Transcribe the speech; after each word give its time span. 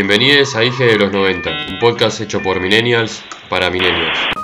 Bienvenidos 0.00 0.54
a 0.54 0.62
IG 0.62 0.78
de 0.78 0.96
los 0.96 1.10
90, 1.10 1.50
un 1.70 1.78
podcast 1.80 2.20
hecho 2.20 2.40
por 2.40 2.60
Millennials 2.60 3.20
para 3.48 3.68
Millennials. 3.68 4.37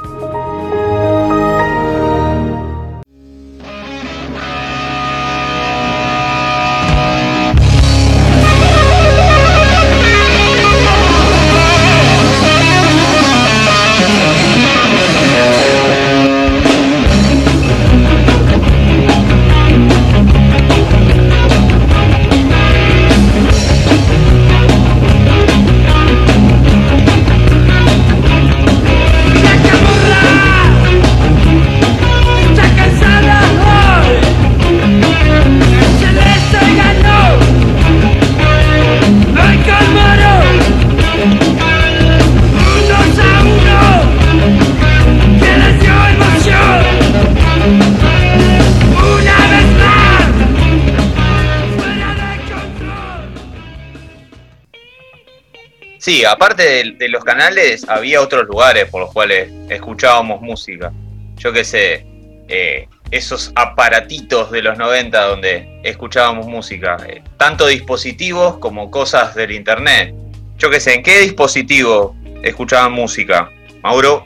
Aparte 56.25 56.95
de, 56.99 57.09
los 57.09 57.25
canales, 57.25 57.87
había 57.89 58.21
otros 58.21 58.47
lugares 58.47 58.87
por 58.91 59.03
los 59.03 59.13
cuales 59.13 59.51
escuchábamos 59.69 60.41
música. 60.41 60.93
Yo 61.37 61.53
qué 61.53 61.65
sé, 61.65 62.07
eh, 62.49 62.89
esos 63.11 63.53
aparatitos 63.55 64.51
de 64.51 64.63
los 64.63 64.79
90 64.79 65.25
donde 65.27 65.81
escuchábamos 65.83 66.47
música. 66.47 66.97
Eh, 67.09 67.23
tanto 67.37 67.67
dispositivos 67.67 68.59
como 68.59 68.91
cosas 68.91 69.35
del 69.35 69.53
internet. 69.53 70.15
Yo 70.59 70.71
qué 70.71 70.81
sé, 70.81 70.95
¿en 70.95 71.03
qué 71.03 71.21
dispositivo 71.21 72.17
escuchaban 72.43 72.93
música? 72.93 73.51
Mauro. 73.83 74.23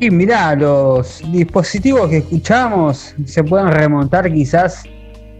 Sí, 0.00 0.10
mirá, 0.10 0.54
los 0.54 1.20
dispositivos 1.30 2.08
que 2.08 2.18
escuchamos 2.18 3.14
se 3.24 3.44
pueden 3.44 3.68
remontar 3.68 4.32
quizás 4.32 4.84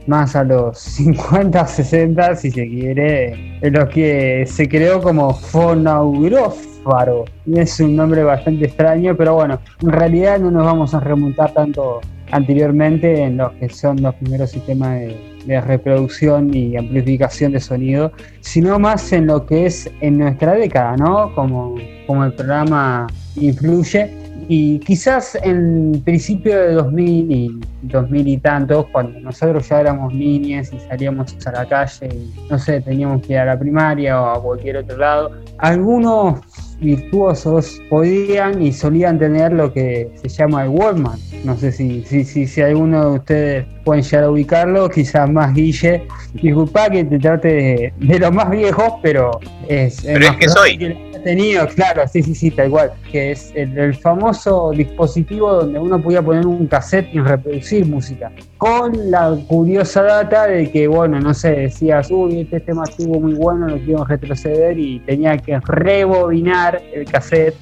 más 0.06 0.36
a 0.36 0.44
los 0.44 0.78
50, 0.78 1.66
60, 1.66 2.36
si 2.36 2.50
se 2.50 2.68
quiere, 2.68 3.58
en 3.60 3.72
los 3.72 3.88
que 3.88 4.44
se 4.46 4.68
creó 4.68 5.00
como 5.00 5.34
fonaurófaro. 5.34 7.24
Es 7.54 7.80
un 7.80 7.96
nombre 7.96 8.24
bastante 8.24 8.66
extraño, 8.66 9.16
pero 9.16 9.34
bueno, 9.34 9.60
en 9.82 9.90
realidad 9.90 10.38
no 10.38 10.50
nos 10.50 10.64
vamos 10.64 10.94
a 10.94 11.00
remontar 11.00 11.52
tanto 11.52 12.00
anteriormente 12.32 13.22
en 13.22 13.36
los 13.36 13.52
que 13.52 13.68
son 13.68 14.02
los 14.02 14.14
primeros 14.16 14.50
sistemas 14.50 15.00
de, 15.00 15.60
reproducción 15.60 16.54
y 16.54 16.76
amplificación 16.76 17.52
de 17.52 17.60
sonido, 17.60 18.12
sino 18.40 18.78
más 18.78 19.12
en 19.12 19.26
lo 19.26 19.44
que 19.44 19.66
es 19.66 19.90
en 20.00 20.18
nuestra 20.18 20.54
década, 20.54 20.96
¿no? 20.96 21.34
Como, 21.34 21.74
como 22.06 22.24
el 22.24 22.32
programa 22.32 23.08
influye 23.34 24.21
y 24.48 24.78
quizás 24.80 25.36
en 25.42 26.02
principio 26.04 26.58
de 26.58 26.72
2000 26.74 27.32
y 27.32 27.60
2000 27.82 28.28
y 28.28 28.36
tantos, 28.38 28.86
cuando 28.92 29.18
nosotros 29.20 29.68
ya 29.68 29.80
éramos 29.80 30.12
niñas 30.14 30.72
y 30.72 30.80
salíamos 30.80 31.34
a 31.46 31.52
la 31.52 31.68
calle 31.68 32.08
y 32.12 32.50
no 32.50 32.58
sé, 32.58 32.80
teníamos 32.80 33.26
que 33.26 33.34
ir 33.34 33.38
a 33.38 33.44
la 33.46 33.58
primaria 33.58 34.20
o 34.20 34.26
a 34.30 34.42
cualquier 34.42 34.78
otro 34.78 34.96
lado, 34.96 35.30
algunos 35.58 36.40
virtuosos 36.80 37.80
podían 37.88 38.60
y 38.60 38.72
solían 38.72 39.18
tener 39.18 39.52
lo 39.52 39.72
que 39.72 40.10
se 40.20 40.28
llama 40.28 40.64
el 40.64 40.70
Wallman. 40.70 41.18
No 41.44 41.56
sé 41.56 41.72
si, 41.72 42.02
si, 42.04 42.24
si, 42.24 42.46
si 42.46 42.60
alguno 42.60 43.10
de 43.10 43.16
ustedes 43.18 43.66
pueden 43.84 44.02
llegar 44.02 44.24
a 44.24 44.30
ubicarlo, 44.30 44.90
quizás 44.90 45.30
más 45.30 45.54
Guille. 45.54 46.06
Disculpa 46.34 46.90
que 46.90 47.04
te 47.04 47.18
trate 47.18 47.92
de, 47.98 48.18
los 48.18 48.32
más 48.32 48.50
viejos, 48.50 48.94
pero 49.02 49.38
es... 49.68 50.02
Pero 50.02 50.26
es, 50.26 50.36
que 50.36 50.48
soy 50.48 51.11
tenido, 51.22 51.66
claro, 51.68 52.06
sí, 52.08 52.22
sí, 52.22 52.34
sí, 52.34 52.50
tal 52.50 52.70
cual, 52.70 52.92
que 53.10 53.32
es 53.32 53.52
el, 53.54 53.94
famoso 53.94 54.70
dispositivo 54.70 55.52
donde 55.52 55.78
uno 55.78 56.00
podía 56.00 56.22
poner 56.22 56.46
un 56.46 56.66
cassette 56.66 57.08
y 57.12 57.20
reproducir 57.20 57.86
música, 57.86 58.32
con 58.58 59.10
la 59.10 59.36
curiosa 59.48 60.02
data 60.02 60.46
de 60.46 60.70
que, 60.70 60.88
bueno, 60.88 61.20
no 61.20 61.34
sé, 61.34 61.50
decías, 61.52 62.10
uy, 62.10 62.40
este 62.40 62.60
tema 62.60 62.84
estuvo 62.84 63.20
muy 63.20 63.34
bueno, 63.34 63.68
lo 63.68 63.78
quiero 63.78 64.04
retroceder 64.04 64.78
y 64.78 65.00
tenía 65.00 65.36
que 65.38 65.58
rebobinar 65.60 66.82
el 66.92 67.04
cassette 67.04 67.56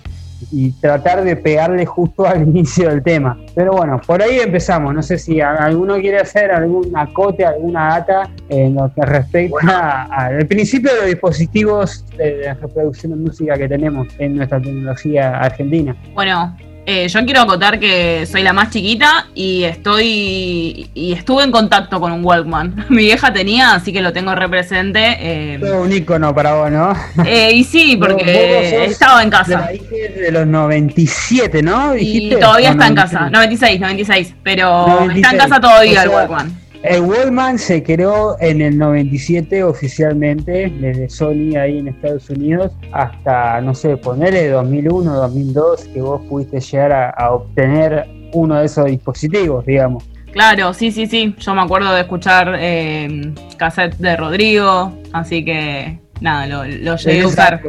y 0.50 0.72
tratar 0.72 1.22
de 1.24 1.36
pegarle 1.36 1.86
justo 1.86 2.26
al 2.26 2.42
inicio 2.48 2.88
del 2.88 3.02
tema. 3.02 3.38
Pero 3.54 3.72
bueno, 3.72 4.00
por 4.06 4.22
ahí 4.22 4.40
empezamos. 4.40 4.94
No 4.94 5.02
sé 5.02 5.18
si 5.18 5.40
alguno 5.40 5.96
quiere 5.98 6.18
hacer 6.18 6.50
algún 6.50 6.96
acote, 6.96 7.44
alguna 7.44 7.88
data 7.88 8.30
en 8.48 8.74
lo 8.74 8.92
que 8.94 9.02
respecta 9.02 10.04
al 10.04 10.46
principio 10.46 10.92
de 10.92 10.96
los 10.98 11.06
dispositivos 11.06 12.04
de 12.16 12.54
reproducción 12.54 13.12
de 13.12 13.18
música 13.18 13.56
que 13.56 13.68
tenemos 13.68 14.08
en 14.18 14.36
nuestra 14.36 14.60
tecnología 14.60 15.38
argentina. 15.38 15.96
Bueno, 16.14 16.56
eh, 16.86 17.08
yo 17.08 17.24
quiero 17.24 17.42
acotar 17.42 17.78
que 17.78 18.26
soy 18.26 18.42
la 18.42 18.52
más 18.52 18.70
chiquita 18.70 19.28
y 19.34 19.64
estoy 19.64 20.90
y 20.94 21.12
estuve 21.12 21.44
en 21.44 21.50
contacto 21.50 22.00
con 22.00 22.12
un 22.12 22.24
Walkman. 22.24 22.86
Mi 22.88 23.04
vieja 23.04 23.32
tenía, 23.32 23.74
así 23.74 23.92
que 23.92 24.00
lo 24.00 24.12
tengo 24.12 24.34
represente. 24.34 25.16
Eh, 25.20 25.60
un 25.72 25.92
icono 25.92 26.34
para 26.34 26.54
vos, 26.54 26.70
¿no? 26.70 26.92
Eh, 27.24 27.52
y 27.54 27.64
sí, 27.64 27.96
porque 28.00 28.84
estaba 28.84 29.22
en 29.22 29.30
casa. 29.30 29.68
De, 29.70 30.08
de 30.22 30.32
los 30.32 30.46
97, 30.46 31.62
¿no? 31.62 31.96
Y 31.96 32.30
todavía 32.30 32.70
está 32.70 32.86
en 32.86 32.94
casa. 32.94 33.30
96, 33.30 33.80
96. 33.80 34.34
Pero 34.42 35.10
está 35.10 35.30
en 35.30 35.38
casa 35.38 35.60
todavía 35.60 36.02
el 36.02 36.08
Walkman. 36.08 36.69
El 36.82 37.02
Wallman 37.02 37.58
se 37.58 37.82
creó 37.82 38.36
en 38.40 38.62
el 38.62 38.78
97 38.78 39.62
oficialmente, 39.64 40.72
desde 40.80 41.10
Sony 41.10 41.56
ahí 41.56 41.78
en 41.78 41.88
Estados 41.88 42.30
Unidos, 42.30 42.72
hasta, 42.92 43.60
no 43.60 43.74
sé, 43.74 43.98
ponerle 43.98 44.48
2001, 44.48 45.14
2002, 45.14 45.84
que 45.92 46.00
vos 46.00 46.22
pudiste 46.26 46.58
llegar 46.58 47.14
a, 47.16 47.32
obtener 47.32 48.06
uno 48.32 48.58
de 48.58 48.64
esos 48.64 48.86
dispositivos, 48.86 49.66
digamos. 49.66 50.04
Claro, 50.32 50.72
sí, 50.72 50.90
sí, 50.90 51.06
sí. 51.06 51.34
Yo 51.38 51.54
me 51.54 51.60
acuerdo 51.60 51.92
de 51.92 52.00
escuchar 52.00 52.56
eh, 52.58 53.34
cassette 53.58 53.96
de 53.98 54.16
Rodrigo, 54.16 54.92
así 55.12 55.44
que 55.44 55.98
nada, 56.20 56.46
lo, 56.46 56.64
llegué 56.96 57.20
a 57.22 57.26
usar. 57.26 57.62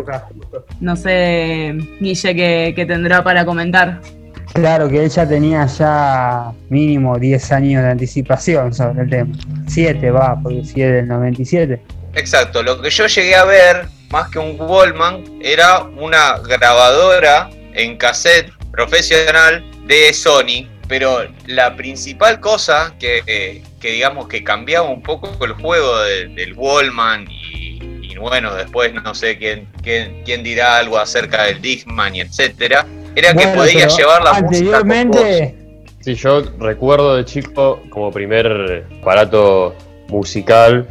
no 0.79 0.95
sé, 0.95 1.75
Guille, 1.99 2.73
qué 2.73 2.85
tendrá 2.87 3.23
para 3.23 3.43
comentar. 3.43 3.99
Claro 4.53 4.89
que 4.89 5.03
él 5.03 5.09
ya 5.09 5.27
tenía 5.27 5.65
ya 5.65 6.51
mínimo 6.69 7.17
10 7.17 7.51
años 7.53 7.83
de 7.83 7.89
anticipación 7.89 8.73
sobre 8.73 9.03
el 9.03 9.09
tema. 9.09 9.35
7 9.67 10.11
va, 10.11 10.37
porque 10.41 10.63
si 10.65 10.81
es 10.81 10.91
del 10.91 11.07
97. 11.07 11.81
Exacto, 12.15 12.61
lo 12.61 12.81
que 12.81 12.89
yo 12.89 13.07
llegué 13.07 13.35
a 13.35 13.45
ver, 13.45 13.85
más 14.09 14.29
que 14.29 14.39
un 14.39 14.59
Wallman, 14.59 15.23
era 15.41 15.83
una 15.83 16.37
grabadora 16.39 17.49
en 17.73 17.97
cassette 17.97 18.51
profesional 18.71 19.63
de 19.87 20.11
Sony, 20.13 20.67
pero 20.89 21.25
la 21.47 21.75
principal 21.77 22.41
cosa 22.41 22.93
que, 22.99 23.63
digamos 23.81 24.27
que 24.27 24.43
cambiaba 24.43 24.89
un 24.89 25.01
poco 25.01 25.45
el 25.45 25.53
juego 25.53 26.01
del 26.01 26.53
Wallman 26.57 27.27
y, 27.29 28.17
bueno, 28.17 28.53
después 28.53 28.93
no 28.93 29.15
sé 29.15 29.37
quién, 29.37 29.69
quién, 29.81 30.21
quién 30.25 30.43
dirá 30.43 30.77
algo 30.77 30.99
acerca 30.99 31.43
del 31.43 31.61
Discman 31.61 32.15
y 32.15 32.21
etcétera, 32.21 32.85
era 33.15 33.33
que 33.33 33.47
podía 33.47 33.87
llevar 33.87 34.23
la 34.23 34.31
anteriormente... 34.31 35.55
Sí, 35.99 36.15
yo 36.15 36.41
recuerdo 36.57 37.15
de 37.15 37.25
chico 37.25 37.79
como 37.91 38.11
primer 38.11 38.85
aparato 39.01 39.75
musical 40.09 40.87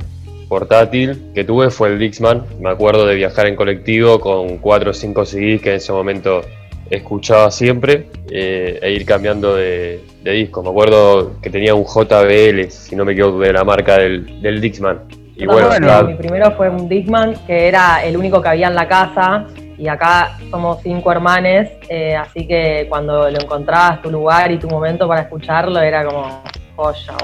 portátil 0.48 1.30
que 1.34 1.42
tuve 1.44 1.70
fue 1.70 1.88
el 1.88 1.98
Dixman. 1.98 2.44
Me 2.60 2.70
acuerdo 2.70 3.06
de 3.06 3.16
viajar 3.16 3.46
en 3.46 3.56
colectivo 3.56 4.20
con 4.20 4.58
4 4.58 4.90
o 4.90 4.94
5 4.94 5.24
CDs 5.24 5.62
que 5.62 5.70
en 5.70 5.76
ese 5.76 5.92
momento 5.92 6.42
escuchaba 6.90 7.50
siempre 7.50 8.06
eh, 8.30 8.78
e 8.82 8.92
ir 8.92 9.04
cambiando 9.04 9.56
de, 9.56 10.00
disco. 10.22 10.62
Me 10.62 10.70
acuerdo 10.70 11.40
que 11.40 11.50
tenía 11.50 11.74
un 11.74 11.84
JBL, 11.84 12.70
si 12.70 12.94
no 12.94 13.04
me 13.04 13.12
equivoco, 13.12 13.40
de 13.40 13.52
la 13.52 13.64
marca 13.64 13.98
del, 13.98 14.40
del 14.40 14.60
Dixman. 14.60 15.00
Y 15.36 15.46
bueno, 15.46 15.70
mi 16.06 16.14
primero 16.14 16.52
fue 16.52 16.68
un 16.68 16.88
Dixman 16.88 17.34
que 17.46 17.66
era 17.66 18.04
el 18.04 18.16
único 18.16 18.42
que 18.42 18.48
había 18.48 18.68
en 18.68 18.74
la 18.74 18.86
casa 18.86 19.46
y 19.80 19.88
acá 19.88 20.36
somos 20.50 20.82
cinco 20.82 21.10
hermanes, 21.10 21.70
eh, 21.88 22.14
así 22.14 22.46
que 22.46 22.84
cuando 22.90 23.30
lo 23.30 23.40
encontrabas, 23.40 24.02
tu 24.02 24.10
lugar 24.10 24.52
y 24.52 24.58
tu 24.58 24.68
momento 24.68 25.08
para 25.08 25.22
escucharlo 25.22 25.80
era 25.80 26.04
como 26.04 26.42
joya, 26.76 27.14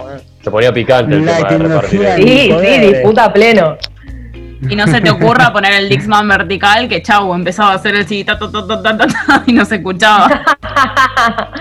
Se 0.43 0.51
ponía 0.51 0.73
picante 0.73 1.17
el 1.17 1.27
tema 1.27 1.81
de 1.81 1.89
Sí, 2.17 2.51
sí, 2.51 2.79
disputa 2.81 3.31
pleno. 3.31 3.77
Y 4.71 4.75
no 4.75 4.87
se 4.87 5.03
te 5.03 5.11
ocurra 5.11 5.53
poner 5.53 5.75
el 5.75 5.91
Dixman 5.91 6.27
vertical, 6.27 6.89
que 6.89 7.03
chau, 7.03 7.35
empezaba 7.35 7.73
a 7.73 7.75
hacer 7.75 7.95
el 7.95 8.09
sí, 8.09 8.25
y 9.47 9.53
no 9.53 9.65
se 9.65 9.77
escuchaba. 9.77 10.43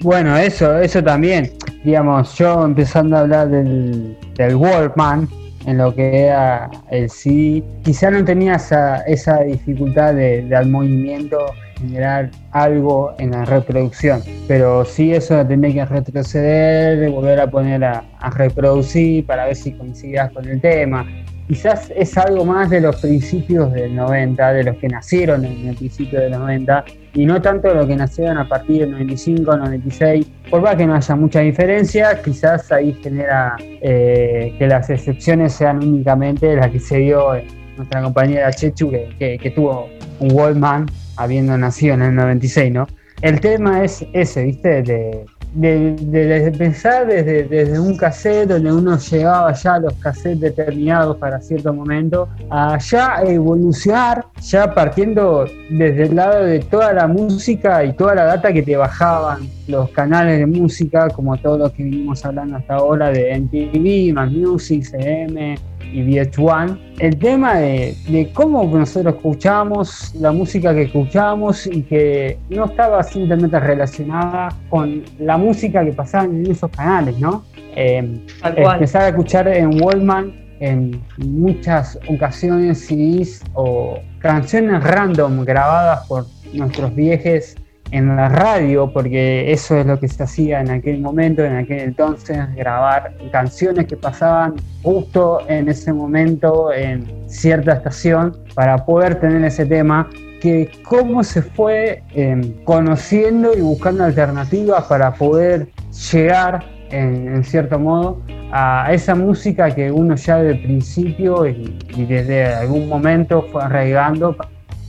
Bueno, 0.00 0.36
eso, 0.36 0.78
eso 0.78 1.02
también. 1.02 1.52
Digamos, 1.82 2.36
yo 2.36 2.64
empezando 2.64 3.16
a 3.16 3.20
hablar 3.20 3.48
del, 3.48 4.16
del 4.34 4.54
Walkman, 4.54 5.26
en 5.66 5.78
lo 5.78 5.94
que 5.94 6.26
era 6.26 6.70
el 6.90 7.10
CD. 7.10 7.62
Quizá 7.82 8.10
no 8.10 8.24
tenía 8.24 8.54
esa, 8.54 9.02
esa 9.02 9.42
dificultad 9.42 10.14
de, 10.14 10.42
de 10.42 10.56
al 10.56 10.68
movimiento 10.68 11.38
generar 11.78 12.30
algo 12.52 13.14
en 13.18 13.32
la 13.32 13.44
reproducción, 13.44 14.22
pero 14.48 14.84
sí 14.84 15.12
eso 15.12 15.44
tenía 15.46 15.72
que 15.72 15.84
retroceder, 15.84 17.10
volver 17.10 17.40
a 17.40 17.50
poner 17.50 17.84
a, 17.84 18.04
reproducir 18.30 19.26
para 19.26 19.46
ver 19.46 19.56
si 19.56 19.72
coincidías 19.72 20.32
con 20.32 20.48
el 20.48 20.60
tema 20.60 21.06
quizás 21.46 21.92
es 21.94 22.16
algo 22.16 22.44
más 22.44 22.70
de 22.70 22.80
los 22.80 22.96
principios 22.96 23.72
del 23.72 23.94
90, 23.94 24.52
de 24.52 24.64
los 24.64 24.76
que 24.76 24.88
nacieron 24.88 25.44
en 25.44 25.68
el 25.68 25.76
principio 25.76 26.20
del 26.20 26.32
90, 26.32 26.84
y 27.14 27.24
no 27.24 27.40
tanto 27.40 27.68
de 27.68 27.74
los 27.74 27.86
que 27.86 27.96
nacieron 27.96 28.38
a 28.38 28.48
partir 28.48 28.80
del 28.80 28.92
95, 28.92 29.56
96. 29.56 30.26
Por 30.50 30.62
más 30.62 30.76
que 30.76 30.86
no 30.86 30.94
haya 30.94 31.16
mucha 31.16 31.40
diferencia, 31.40 32.20
quizás 32.22 32.70
ahí 32.72 32.92
genera 33.02 33.56
eh, 33.60 34.54
que 34.58 34.66
las 34.66 34.90
excepciones 34.90 35.52
sean 35.52 35.78
únicamente 35.78 36.56
las 36.56 36.70
que 36.70 36.80
se 36.80 36.98
dio 36.98 37.34
en 37.34 37.46
nuestra 37.76 38.02
compañera 38.02 38.50
Chechu, 38.52 38.90
que, 38.90 39.38
que, 39.40 39.50
tuvo 39.50 39.88
un 40.18 40.32
Wallman 40.32 40.86
habiendo 41.16 41.56
nacido 41.58 41.94
en 41.94 42.02
el 42.02 42.14
96, 42.14 42.72
¿no? 42.72 42.86
El 43.22 43.40
tema 43.40 43.82
es 43.82 44.04
ese, 44.12 44.44
¿viste? 44.44 44.82
De, 44.82 45.24
de, 45.56 46.54
pensar 46.56 47.06
desde, 47.06 47.44
desde, 47.44 47.80
un 47.80 47.96
cassette 47.96 48.48
donde 48.48 48.72
uno 48.72 48.98
llevaba 48.98 49.52
ya 49.52 49.78
los 49.78 49.94
cassettes 49.94 50.40
determinados 50.40 51.16
para 51.16 51.40
cierto 51.40 51.72
momento, 51.72 52.28
a 52.50 52.78
ya 52.78 53.22
evolucionar, 53.24 54.26
ya 54.40 54.72
partiendo 54.74 55.46
desde 55.70 56.04
el 56.04 56.16
lado 56.16 56.44
de 56.44 56.60
toda 56.60 56.92
la 56.92 57.06
música 57.06 57.84
y 57.84 57.94
toda 57.94 58.14
la 58.14 58.24
data 58.24 58.52
que 58.52 58.62
te 58.62 58.76
bajaban 58.76 59.48
los 59.66 59.90
canales 59.90 60.38
de 60.38 60.46
música, 60.46 61.08
como 61.08 61.36
todos 61.38 61.58
los 61.58 61.72
que 61.72 61.84
vinimos 61.84 62.24
hablando 62.24 62.56
hasta 62.56 62.74
ahora 62.74 63.10
de 63.10 63.38
MTV, 63.38 64.14
Más 64.14 64.30
Music, 64.30 64.84
CM, 64.84 65.56
y 65.92 66.02
VH1, 66.02 66.78
el 66.98 67.18
tema 67.18 67.54
de, 67.54 68.30
cómo 68.32 68.64
nosotros 68.64 69.14
escuchamos, 69.16 70.14
la 70.14 70.32
música 70.32 70.74
que 70.74 70.82
escuchamos 70.82 71.66
y 71.66 71.82
que 71.82 72.38
no 72.50 72.66
estaba 72.66 73.02
simplemente 73.02 73.58
relacionada 73.60 74.48
con 74.68 75.02
la 75.18 75.36
música 75.36 75.84
que 75.84 75.92
pasaba 75.92 76.24
en 76.24 76.50
esos 76.50 76.70
canales, 76.70 77.18
¿no? 77.18 77.44
Eh, 77.74 78.20
empezar 78.42 79.02
a 79.02 79.08
escuchar 79.08 79.48
en 79.48 79.82
Wallman 79.82 80.46
en 80.60 81.02
muchas 81.18 81.98
ocasiones 82.08 82.86
CDs 82.86 83.42
o 83.54 83.98
canciones 84.20 84.82
random 84.82 85.44
grabadas 85.44 86.06
por 86.06 86.26
nuestros 86.54 86.94
viejes 86.94 87.56
en 87.90 88.16
la 88.16 88.28
radio, 88.28 88.90
porque 88.92 89.52
eso 89.52 89.76
es 89.76 89.86
lo 89.86 89.98
que 89.98 90.08
se 90.08 90.22
hacía 90.22 90.60
en 90.60 90.70
aquel 90.70 91.00
momento, 91.00 91.44
en 91.44 91.56
aquel 91.56 91.80
entonces, 91.80 92.38
grabar 92.54 93.14
canciones 93.30 93.86
que 93.86 93.96
pasaban 93.96 94.54
justo 94.82 95.40
en 95.48 95.68
ese 95.68 95.92
momento 95.92 96.72
en 96.72 97.06
cierta 97.28 97.74
estación 97.74 98.36
para 98.54 98.84
poder 98.84 99.20
tener 99.20 99.44
ese 99.44 99.66
tema 99.66 100.08
que 100.40 100.70
cómo 100.84 101.24
se 101.24 101.42
fue 101.42 102.02
em, 102.14 102.52
conociendo 102.64 103.56
y 103.56 103.60
buscando 103.60 104.04
alternativas 104.04 104.84
para 104.84 105.14
poder 105.14 105.68
llegar 106.12 106.64
en, 106.90 107.42
cierto 107.42 107.78
modo 107.78 108.22
a 108.52 108.92
esa 108.92 109.14
música 109.14 109.74
que 109.74 109.90
uno 109.90 110.14
ya 110.14 110.38
de 110.38 110.54
principio 110.54 111.46
y, 111.46 111.76
y 111.96 112.04
desde 112.04 112.46
algún 112.46 112.88
momento 112.88 113.44
fue 113.50 113.62
arraigando 113.62 114.36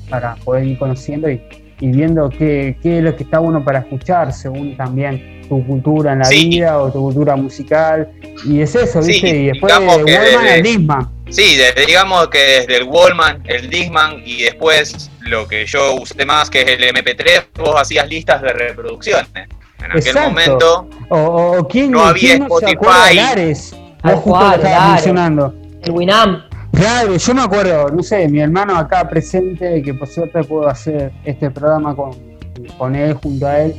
para 0.09 0.35
poder 0.35 0.65
ir 0.65 0.77
conociendo 0.77 1.29
y 1.29 1.41
y 1.79 1.87
viendo 1.87 2.29
qué, 2.29 2.77
qué, 2.81 2.97
es 2.97 3.03
lo 3.03 3.15
que 3.15 3.23
está 3.23 3.39
bueno 3.39 3.63
para 3.63 3.79
escuchar, 3.79 4.33
según 4.33 4.75
también 4.75 5.41
tu 5.47 5.65
cultura 5.65 6.13
en 6.13 6.19
la 6.19 6.29
vida 6.29 6.79
o 6.79 6.91
tu 6.91 7.01
cultura 7.01 7.35
musical. 7.35 8.09
Y 8.45 8.61
es 8.61 8.75
eso, 8.75 9.01
¿viste? 9.01 9.29
y 9.29 9.45
después 9.47 9.73
de 9.73 9.85
Wallman 9.85 10.47
el 10.47 10.63
Disman. 10.63 11.09
Sí, 11.29 11.57
digamos 11.85 12.27
que 12.29 12.39
desde 12.39 12.77
el 12.77 12.83
Wallman, 12.83 13.43
el 13.45 13.69
Disman 13.69 14.21
y 14.25 14.43
después 14.43 15.09
lo 15.21 15.47
que 15.47 15.65
yo 15.65 15.95
usé 15.95 16.25
más, 16.25 16.49
que 16.49 16.61
es 16.61 16.67
el 16.67 16.83
MP3, 16.83 17.47
vos 17.57 17.75
hacías 17.75 18.07
listas 18.07 18.41
de 18.41 18.53
reproducciones. 18.53 19.27
En 19.83 19.91
aquel 19.91 20.15
momento 20.15 20.87
o, 21.09 21.67
¿quién, 21.69 21.91
no 21.91 22.01
había 22.01 22.35
Spotify. 22.35 23.19
mencionando. 24.03 25.53
El 25.83 25.91
Winamp. 25.91 26.46
Claro, 26.77 27.17
yo 27.17 27.33
me 27.33 27.41
acuerdo, 27.41 27.89
no 27.89 28.03
sé, 28.03 28.29
mi 28.29 28.39
hermano 28.39 28.77
acá 28.77 29.09
presente, 29.09 29.81
que 29.81 29.95
por 29.95 30.07
suerte 30.07 30.43
puedo 30.43 30.67
hacer 30.67 31.11
este 31.25 31.49
programa 31.49 31.95
con, 31.95 32.11
con 32.77 32.95
él, 32.95 33.15
junto 33.15 33.47
a 33.47 33.61
él, 33.61 33.73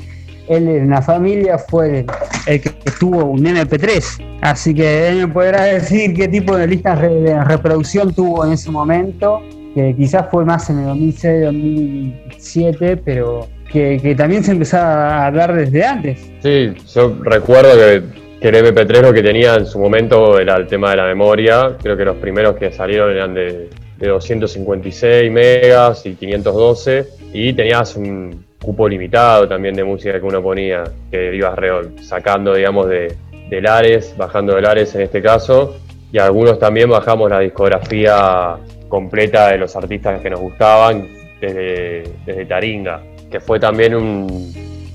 él 0.49 0.67
en 0.67 0.91
la 0.91 1.01
familia 1.01 1.59
fue 1.59 2.05
el, 2.47 2.61
que 2.61 2.71
tuvo 2.99 3.25
un 3.27 3.45
MP3, 3.45 4.41
así 4.41 4.75
que 4.75 5.11
él 5.11 5.19
me 5.19 5.29
podrá 5.29 5.63
decir 5.67 6.13
qué 6.13 6.27
tipo 6.27 6.57
de 6.57 6.67
listas 6.67 7.01
de 7.01 7.45
reproducción 7.45 8.13
tuvo 8.13 8.45
en 8.45 8.55
ese 8.55 8.69
momento, 8.69 9.43
que 9.77 9.95
quizás 9.97 10.27
fue 10.29 10.45
más 10.45 10.69
en 10.69 10.81
el 10.81 10.87
2006, 10.87 11.45
2007, 11.45 12.97
pero 12.97 13.47
que, 13.71 14.01
que 14.03 14.17
también 14.17 14.43
se 14.43 14.51
empezaba 14.51 15.19
a 15.19 15.27
hablar 15.27 15.55
desde 15.55 15.85
antes. 15.85 16.19
Sí, 16.43 16.75
yo 16.93 17.17
recuerdo 17.23 17.75
que 17.75 18.28
que 18.41 18.49
el 18.49 18.55
MP3 18.55 19.03
lo 19.03 19.13
que 19.13 19.23
tenía 19.23 19.55
en 19.55 19.67
su 19.67 19.79
momento 19.79 20.39
era 20.39 20.57
el 20.57 20.67
tema 20.67 20.91
de 20.91 20.97
la 20.97 21.07
memoria. 21.07 21.77
Creo 21.83 21.97
que 21.97 22.05
los 22.05 22.17
primeros 22.17 22.57
que 22.57 22.71
salieron 22.73 23.11
eran 23.11 23.35
de, 23.35 23.69
256 23.99 25.31
megas 25.33 26.07
y 26.07 26.15
512. 26.15 27.09
Y 27.33 27.53
tenías 27.53 27.97
un 27.97 28.45
cupo 28.63 28.89
limitado 28.89 29.49
también 29.49 29.75
de 29.75 29.83
música 29.83 30.21
que 30.21 30.27
uno 30.27 30.41
ponía, 30.41 30.85
que 31.11 31.35
ibas 31.35 31.59
sacando, 32.03 32.55
digamos, 32.55 32.89
de, 32.89 33.17
Lares, 33.51 34.15
bajando 34.17 34.55
de 34.55 34.63
Lares 34.63 34.95
en 34.95 35.03
este 35.03 35.21
caso. 35.21 35.77
Y 36.13 36.19
algunos 36.19 36.59
también 36.61 36.89
bajamos 36.89 37.29
la 37.29 37.41
discografía 37.41 38.57
completa 38.89 39.49
de 39.49 39.59
los 39.59 39.75
artistas 39.75 40.21
que 40.21 40.31
nos 40.31 40.41
gustaban 40.41 41.09
desde, 41.41 42.05
desde 42.25 42.45
Taringa, 42.47 43.03
que 43.31 43.41
fue 43.41 43.59
también 43.59 43.95
un, 43.95 44.53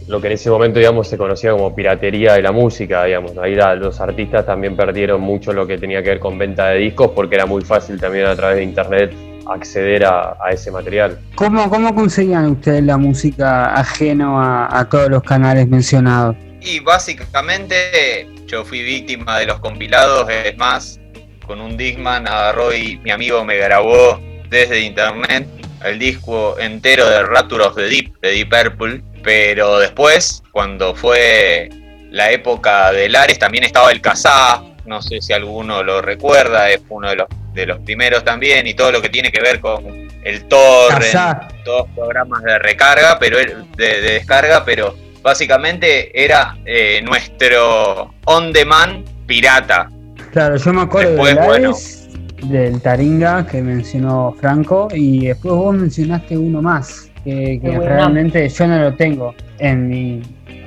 lo 0.07 0.19
que 0.19 0.27
en 0.27 0.33
ese 0.33 0.49
momento 0.49 0.79
digamos 0.79 1.07
se 1.07 1.17
conocía 1.17 1.51
como 1.51 1.75
piratería 1.75 2.33
de 2.33 2.41
la 2.41 2.51
música, 2.51 3.05
digamos. 3.05 3.37
Ahí 3.37 3.55
los 3.55 3.99
artistas 3.99 4.45
también 4.45 4.75
perdieron 4.75 5.21
mucho 5.21 5.53
lo 5.53 5.65
que 5.65 5.77
tenía 5.77 6.03
que 6.03 6.09
ver 6.09 6.19
con 6.19 6.37
venta 6.37 6.69
de 6.69 6.79
discos 6.79 7.11
porque 7.15 7.35
era 7.35 7.45
muy 7.45 7.63
fácil 7.63 7.99
también 7.99 8.25
a 8.25 8.35
través 8.35 8.57
de 8.57 8.63
internet 8.63 9.13
acceder 9.47 10.05
a, 10.05 10.37
ese 10.51 10.71
material. 10.71 11.19
¿Cómo, 11.35 11.69
¿Cómo 11.69 11.93
conseguían 11.93 12.45
ustedes 12.45 12.83
la 12.83 12.97
música 12.97 13.73
ajeno 13.75 14.41
a, 14.41 14.87
todos 14.89 15.09
los 15.09 15.23
canales 15.23 15.67
mencionados? 15.67 16.35
Y 16.61 16.79
básicamente 16.79 18.27
yo 18.45 18.63
fui 18.63 18.83
víctima 18.83 19.39
de 19.39 19.47
los 19.47 19.59
compilados, 19.59 20.29
es 20.29 20.57
más, 20.57 20.99
con 21.45 21.59
un 21.59 21.75
Discman 21.75 22.27
agarró 22.27 22.73
y 22.73 22.97
mi 23.03 23.11
amigo 23.11 23.43
me 23.43 23.57
grabó 23.57 24.19
desde 24.49 24.79
internet 24.79 25.47
el 25.83 25.99
disco 25.99 26.57
entero 26.57 27.09
de 27.09 27.23
Rapture 27.23 27.63
of 27.65 27.75
the 27.75 27.83
Deep, 27.83 28.17
de 28.21 28.31
Deep 28.31 28.49
Purple, 28.49 29.01
pero 29.23 29.79
después, 29.79 30.43
cuando 30.51 30.93
fue 30.93 31.69
la 32.11 32.31
época 32.31 32.91
de 32.91 33.09
Lares, 33.09 33.39
también 33.39 33.63
estaba 33.63 33.91
el 33.91 34.01
Kazaa, 34.01 34.63
no 34.85 35.01
sé 35.01 35.21
si 35.21 35.33
alguno 35.33 35.81
lo 35.81 36.01
recuerda, 36.01 36.69
es 36.69 36.81
uno 36.89 37.09
de 37.09 37.15
los, 37.15 37.27
de 37.53 37.65
los 37.65 37.79
primeros 37.79 38.23
también, 38.23 38.67
y 38.67 38.73
todo 38.73 38.91
lo 38.91 39.01
que 39.01 39.09
tiene 39.09 39.31
que 39.31 39.41
ver 39.41 39.59
con 39.59 39.85
el 40.23 40.43
torrent, 40.45 41.63
todos 41.63 41.87
programas 41.95 42.43
de 42.43 42.59
recarga, 42.59 43.17
pero 43.17 43.37
de, 43.37 44.01
descarga, 44.01 44.63
pero 44.65 44.95
básicamente 45.21 46.11
era 46.23 46.57
eh, 46.65 47.01
nuestro 47.03 48.13
on 48.25 48.51
demand 48.51 49.07
pirata. 49.25 49.89
Claro, 50.31 50.57
yo 50.57 50.73
me 50.73 50.81
acuerdo 50.81 51.23
de 51.23 51.33
Lares, 51.33 52.09
del 52.43 52.81
Taringa 52.81 53.47
que 53.47 53.61
mencionó 53.61 54.35
Franco, 54.39 54.89
y 54.93 55.27
después 55.27 55.55
vos 55.55 55.75
mencionaste 55.75 56.37
uno 56.37 56.61
más 56.61 57.02
que, 57.23 57.59
realmente 57.81 58.47
yo 58.49 58.67
no 58.67 58.79
lo 58.79 58.93
tengo 58.95 59.35
en 59.59 59.87
mi 59.87 60.21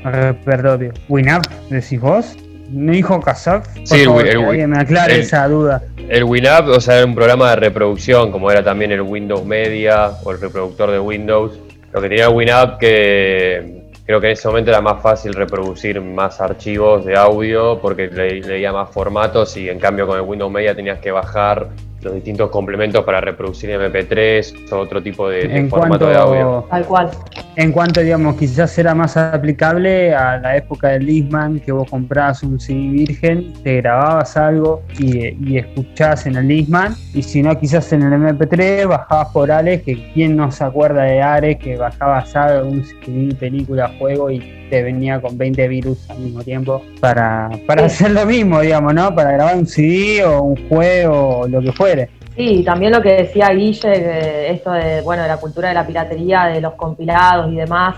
repertorio. 0.05 0.93
¿Winamp 1.09 1.47
decís 1.71 2.01
vos? 2.01 2.37
¿Mi 2.71 2.99
hijo 2.99 3.21
Kazak? 3.21 3.65
Sí, 3.85 4.03
el, 4.03 4.69
me 4.69 4.79
aclare 4.79 5.21
esa 5.21 5.47
duda. 5.47 5.83
El 6.09 6.25
Winamp, 6.25 6.69
o 6.69 6.81
sea, 6.81 6.97
era 6.97 7.07
un 7.07 7.15
programa 7.15 7.51
de 7.51 7.57
reproducción, 7.57 8.33
como 8.33 8.51
era 8.51 8.63
también 8.65 8.93
el 8.93 9.03
Windows 9.03 9.45
Media 9.45 10.11
o 10.25 10.33
el 10.33 10.41
reproductor 10.41 10.91
de 10.91 10.99
Windows. 10.99 11.59
Lo 11.93 12.01
que 12.01 12.09
tenía 12.09 12.29
Winamp 12.29 12.79
que 12.79 13.77
creo 14.07 14.21
que 14.21 14.29
en 14.29 14.33
ese 14.33 14.49
momento 14.49 14.71
era 14.71 14.81
más 14.81 15.03
fácil 15.03 15.35
reproducir 15.35 16.01
más 16.01 16.41
archivos 16.41 17.05
de 17.05 17.17
audio 17.17 17.81
porque 17.81 18.07
leía 18.07 18.73
más 18.73 18.91
formatos 18.91 19.57
y 19.57 19.69
en 19.69 19.81
cambio 19.81 20.07
con 20.07 20.17
el 20.17 20.23
Windows 20.23 20.53
Media 20.53 20.75
tenías 20.75 21.01
que 21.01 21.11
bajar 21.11 21.69
los 22.07 22.15
distintos 22.15 22.51
complementos 22.51 23.05
para 23.05 23.21
reproducir 23.21 23.71
MP3 23.71 24.73
o 24.73 24.77
otro 24.79 25.03
tipo 25.03 25.29
de, 25.29 25.67
formato 25.69 26.09
de 26.09 26.17
audio. 26.17 26.67
Tal 26.71 26.87
cual. 26.87 27.11
En 27.57 27.73
cuanto, 27.73 28.01
digamos, 28.01 28.37
quizás 28.37 28.79
era 28.79 28.95
más 28.95 29.17
aplicable 29.17 30.15
a 30.15 30.39
la 30.39 30.57
época 30.57 30.89
del 30.89 31.07
Disman, 31.07 31.61
que 31.61 31.73
vos 31.73 31.89
comprabas 31.91 32.43
un 32.43 32.61
CD 32.61 32.91
virgen, 32.91 33.53
te 33.63 33.77
grababas 33.77 34.37
algo 34.37 34.83
y, 34.99 35.35
y 35.45 35.59
escuchabas 35.59 36.27
en 36.27 36.37
el 36.37 36.49
Disman, 36.49 36.95
y 37.15 37.23
si 37.23 37.43
no, 37.43 37.59
quizás 37.59 37.93
en 37.93 38.03
el 38.03 38.13
MP3 38.13 38.87
bajabas 38.87 39.29
por 39.29 39.51
Ares, 39.51 39.83
que 39.83 40.13
quién 40.13 40.37
no 40.37 40.51
se 40.53 40.65
acuerda 40.65 41.03
de 41.03 41.21
Ares, 41.21 41.57
que 41.59 41.77
bajabas 41.77 42.35
algo, 42.37 42.69
un 42.69 42.85
CD, 42.85 43.35
película, 43.35 43.91
juego 43.99 44.31
y 44.31 44.66
te 44.69 44.83
venía 44.83 45.21
con 45.21 45.37
20 45.37 45.69
virus 45.69 46.09
al 46.11 46.19
mismo 46.19 46.43
tiempo 46.43 46.83
para, 47.01 47.51
para 47.67 47.87
hacer 47.87 48.11
lo 48.11 48.27
mismo, 48.27 48.61
digamos, 48.61 48.95
¿no? 48.95 49.15
Para 49.15 49.33
grabar 49.33 49.57
un 49.57 49.67
CD 49.67 50.25
o 50.25 50.43
un 50.43 50.69
juego 50.69 51.41
o 51.41 51.49
lo 51.49 51.61
que 51.61 51.73
fuere. 51.73 52.09
Sí, 52.37 52.63
también 52.63 52.93
lo 52.93 53.01
que 53.01 53.15
decía 53.15 53.49
Guille, 53.49 54.51
esto 54.51 54.71
de, 54.71 55.01
bueno, 55.01 55.23
de 55.23 55.29
la 55.29 55.39
cultura 55.39 55.69
de 55.69 55.75
la 55.75 55.87
piratería, 55.87 56.45
de 56.45 56.61
los 56.61 56.75
compilados 56.75 57.51
y 57.51 57.57
demás, 57.57 57.97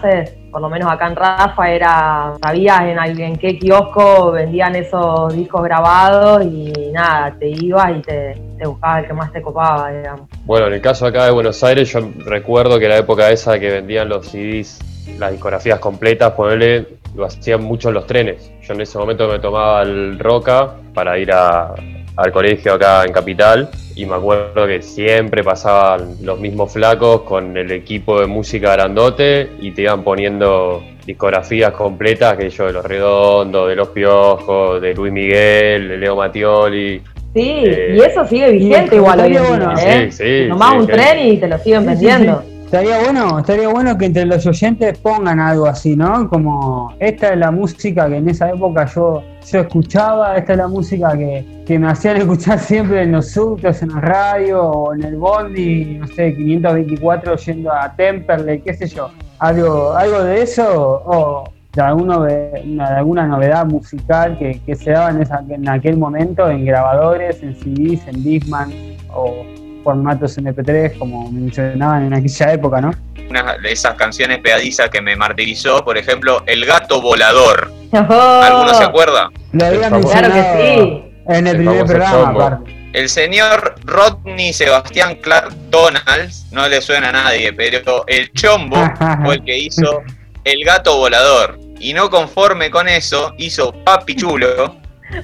por 0.52 0.60
lo 0.60 0.68
menos 0.70 0.88
acá 0.92 1.08
en 1.08 1.16
Rafa 1.16 1.68
era, 1.68 2.34
sabías 2.40 2.82
en, 2.82 3.20
en 3.20 3.36
qué 3.36 3.58
kiosco 3.58 4.30
vendían 4.30 4.76
esos 4.76 5.34
discos 5.34 5.64
grabados 5.64 6.44
y 6.44 6.72
nada, 6.92 7.34
te 7.36 7.48
ibas 7.48 7.98
y 7.98 8.00
te, 8.02 8.40
te 8.56 8.68
buscabas 8.68 9.02
el 9.02 9.08
que 9.08 9.12
más 9.12 9.32
te 9.32 9.42
copaba, 9.42 9.90
digamos. 9.90 10.28
Bueno, 10.44 10.68
en 10.68 10.74
el 10.74 10.80
caso 10.80 11.04
acá 11.04 11.24
de 11.24 11.32
Buenos 11.32 11.64
Aires, 11.64 11.92
yo 11.92 12.08
recuerdo 12.24 12.78
que 12.78 12.86
la 12.86 12.98
época 12.98 13.30
esa 13.30 13.58
que 13.58 13.70
vendían 13.72 14.08
los 14.08 14.28
CDs, 14.28 14.78
las 15.18 15.32
discografías 15.32 15.78
completas, 15.78 16.32
ponerle, 16.32 16.86
lo 17.14 17.24
hacían 17.24 17.62
mucho 17.62 17.88
en 17.88 17.94
los 17.94 18.06
trenes. 18.06 18.50
Yo 18.62 18.74
en 18.74 18.80
ese 18.80 18.98
momento 18.98 19.28
me 19.28 19.38
tomaba 19.38 19.82
el 19.82 20.18
Roca 20.18 20.74
para 20.94 21.18
ir 21.18 21.32
a, 21.32 21.74
al 22.18 22.32
colegio 22.32 22.74
acá 22.74 23.04
en 23.04 23.12
Capital 23.12 23.70
y 23.94 24.04
me 24.04 24.16
acuerdo 24.16 24.66
que 24.66 24.82
siempre 24.82 25.44
pasaban 25.44 26.16
los 26.22 26.40
mismos 26.40 26.72
flacos 26.72 27.22
con 27.22 27.56
el 27.56 27.70
equipo 27.70 28.20
de 28.20 28.26
música 28.26 28.72
grandote 28.72 29.50
y 29.60 29.70
te 29.70 29.82
iban 29.82 30.02
poniendo 30.02 30.82
discografías 31.06 31.72
completas, 31.72 32.36
que 32.36 32.50
yo 32.50 32.66
de 32.66 32.72
Los 32.72 32.84
Redondos, 32.84 33.68
de 33.68 33.76
Los 33.76 33.88
Piojos, 33.88 34.80
de 34.80 34.94
Luis 34.94 35.12
Miguel, 35.12 35.88
de 35.88 35.96
Leo 35.96 36.16
Matioli. 36.16 37.00
Sí, 37.34 37.62
eh, 37.64 37.94
y 37.96 38.00
eso 38.00 38.26
sigue 38.26 38.50
vigente 38.50 38.96
igual 38.96 39.20
hoy 39.20 39.36
en 39.36 39.42
día, 39.42 39.74
¿eh? 39.80 40.10
Sí, 40.10 40.42
sí, 40.42 40.48
Nomás 40.48 40.74
un 40.74 40.86
tren 40.86 41.26
y 41.26 41.36
te 41.36 41.46
lo 41.46 41.58
siguen 41.58 41.86
vendiendo. 41.86 42.42
Estaría 42.68 42.98
bueno, 42.98 43.38
estaría 43.38 43.68
bueno 43.68 43.96
que 43.96 44.04
entre 44.04 44.26
los 44.26 44.44
oyentes 44.44 44.98
pongan 44.98 45.40
algo 45.40 45.64
así, 45.64 45.96
¿no? 45.96 46.28
Como 46.28 46.92
esta 46.98 47.32
es 47.32 47.38
la 47.38 47.50
música 47.50 48.06
que 48.10 48.16
en 48.16 48.28
esa 48.28 48.50
época 48.50 48.84
yo, 48.84 49.22
yo 49.50 49.60
escuchaba, 49.60 50.36
esta 50.36 50.52
es 50.52 50.58
la 50.58 50.68
música 50.68 51.16
que, 51.16 51.62
que 51.66 51.78
me 51.78 51.88
hacían 51.88 52.16
escuchar 52.18 52.58
siempre 52.58 53.04
en 53.04 53.12
los 53.12 53.30
subtes, 53.30 53.80
en 53.80 53.88
la 53.88 54.02
radio 54.02 54.62
o 54.64 54.94
en 54.94 55.02
el 55.02 55.16
bondi, 55.16 55.96
no 55.98 56.08
sé, 56.08 56.34
524 56.34 57.36
yendo 57.36 57.72
a 57.72 57.90
Temperley, 57.96 58.60
qué 58.60 58.74
sé 58.74 58.86
yo. 58.86 59.08
Algo, 59.38 59.94
algo 59.94 60.24
de 60.24 60.42
eso 60.42 61.02
o 61.06 61.44
de, 61.72 61.80
alguno, 61.80 62.24
de 62.24 62.82
alguna 62.82 63.26
novedad 63.26 63.64
musical 63.64 64.36
que, 64.38 64.60
que 64.66 64.76
se 64.76 64.90
daba 64.90 65.08
en, 65.08 65.22
esa, 65.22 65.42
en 65.48 65.66
aquel 65.70 65.96
momento 65.96 66.50
en 66.50 66.66
grabadores, 66.66 67.42
en 67.42 67.54
CDs, 67.54 68.06
en 68.08 68.22
Discman 68.22 68.70
o 69.14 69.57
formatos 69.82 70.38
MP3, 70.38 70.98
como 70.98 71.30
mencionaban 71.30 72.06
en 72.06 72.14
aquella 72.14 72.52
época, 72.52 72.80
¿no? 72.80 72.92
Una 73.28 73.56
de 73.58 73.72
esas 73.72 73.94
canciones 73.94 74.38
pegadizas 74.38 74.88
que 74.90 75.00
me 75.00 75.16
martirizó, 75.16 75.84
por 75.84 75.98
ejemplo, 75.98 76.42
El 76.46 76.64
gato 76.64 77.00
volador. 77.00 77.72
¿Alguno 77.92 78.74
se 78.74 78.84
acuerda? 78.84 79.30
Lo 79.52 79.66
había 79.66 79.90
mencionado 79.90 80.34
que 80.34 80.42
sí. 80.42 81.22
en 81.28 81.46
el, 81.46 81.56
primer 81.56 81.84
programa, 81.84 82.28
aparte. 82.30 82.78
El 82.92 83.08
señor 83.08 83.74
Rodney 83.84 84.52
Sebastián 84.52 85.16
Clark 85.16 85.52
Donald, 85.70 86.32
no 86.52 86.66
le 86.68 86.80
suena 86.80 87.10
a 87.10 87.12
nadie, 87.12 87.52
pero 87.52 88.04
el 88.06 88.32
chombo 88.32 88.76
fue 89.24 89.34
el 89.34 89.44
que 89.44 89.58
hizo 89.58 90.02
El 90.44 90.64
gato 90.64 90.96
volador. 90.96 91.58
Y 91.80 91.92
no 91.92 92.10
conforme 92.10 92.70
con 92.70 92.88
eso, 92.88 93.34
hizo 93.38 93.72
Papi 93.84 94.16
Chulo. 94.16 94.76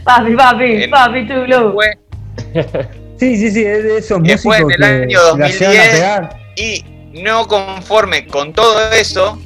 Papi, 0.04 0.34
papi, 0.34 0.88
papi 0.88 1.28
chulo. 1.28 1.74
Sí, 3.18 3.36
sí, 3.36 3.50
sí, 3.50 3.64
es 3.64 3.84
de 3.84 3.98
esos 3.98 4.22
Después 4.22 4.60
en 4.60 4.70
el 4.70 4.82
año 4.82 5.22
2010 5.22 6.02
y 6.56 6.84
no 7.12 7.46
conforme 7.46 8.26
con 8.26 8.52
todo 8.52 8.90
eso, 8.92 9.40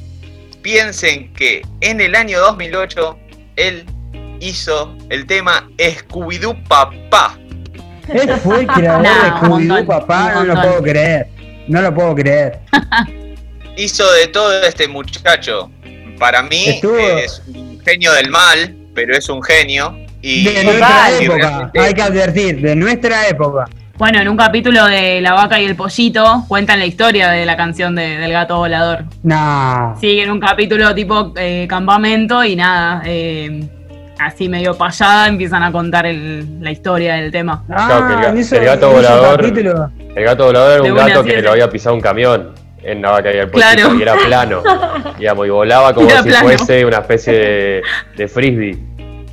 piensen 0.61 1.33
que 1.33 1.61
en 1.81 2.01
el 2.01 2.15
año 2.15 2.39
2008 2.39 3.17
él 3.55 3.85
hizo 4.39 4.95
el 5.09 5.25
tema 5.27 5.69
Scooby-Doo 5.77 6.63
Papá. 6.67 7.37
Él 8.07 8.29
fue 8.37 8.61
el 8.61 8.67
creador 8.75 9.03
de 9.03 9.31
Scooby-Doo 9.31 9.85
Papá, 9.85 10.33
no 10.35 10.45
lo 10.45 10.61
puedo 10.61 10.81
creer. 10.81 11.27
No 11.67 11.81
lo 11.81 11.93
puedo 11.93 12.15
creer. 12.15 12.59
hizo 13.77 14.11
de 14.13 14.27
todo 14.27 14.61
este 14.63 14.87
muchacho. 14.87 15.71
Para 16.17 16.43
mí 16.43 16.65
es 16.67 17.41
un 17.47 17.79
genio 17.85 18.11
del 18.13 18.29
mal, 18.29 18.75
pero 18.93 19.15
es 19.15 19.29
un 19.29 19.41
genio 19.41 19.95
de 20.21 20.63
nuestra 20.63 21.11
época, 21.19 21.71
hay 21.73 21.93
que 21.93 22.01
advertir, 22.01 22.61
de 22.61 22.75
nuestra 22.75 23.27
época. 23.27 23.65
Bueno, 23.99 24.21
en 24.21 24.29
un 24.29 24.37
capítulo 24.37 24.85
de 24.85 25.19
La 25.19 25.33
vaca 25.33 25.59
y 25.59 25.65
el 25.65 25.75
pollito 25.75 26.45
cuentan 26.47 26.79
la 26.79 26.85
historia 26.85 27.31
de 27.31 27.45
la 27.45 27.57
canción 27.57 27.95
del 27.95 28.31
gato 28.31 28.55
volador. 28.55 29.03
Nah. 29.23 29.97
Sí, 29.99 30.21
en 30.21 30.31
un 30.31 30.39
capítulo 30.39 30.95
tipo 30.95 31.33
eh, 31.35 31.67
campamento 31.67 32.41
y 32.45 32.55
nada, 32.55 33.01
eh, 33.05 33.67
así 34.17 34.47
medio 34.47 34.77
payada 34.77 35.27
empiezan 35.27 35.63
a 35.63 35.71
contar 35.73 36.05
la 36.05 36.71
historia 36.71 37.15
del 37.15 37.29
tema. 37.29 37.65
Ah, 37.69 38.31
el, 38.33 38.63
gato 38.63 38.89
volador. 38.89 39.43
El 39.43 40.23
gato 40.23 40.45
volador 40.45 40.79
era 40.79 40.93
un 40.93 40.97
gato 40.97 41.23
que 41.23 41.41
lo 41.41 41.51
había 41.51 41.69
pisado 41.69 41.93
un 41.93 42.01
camión 42.01 42.53
en 42.81 43.01
la 43.01 43.11
vaca 43.11 43.33
y 43.33 43.37
el 43.37 43.49
pollito 43.49 43.95
y 43.95 44.01
era 44.01 44.15
plano. 44.15 44.63
digamos, 45.19 45.45
y 45.45 45.49
volaba 45.49 45.93
como 45.93 46.09
si 46.09 46.31
fuese 46.31 46.85
una 46.85 46.99
especie 46.99 47.33
de, 47.33 47.81
de 48.15 48.27
frisbee. 48.29 48.88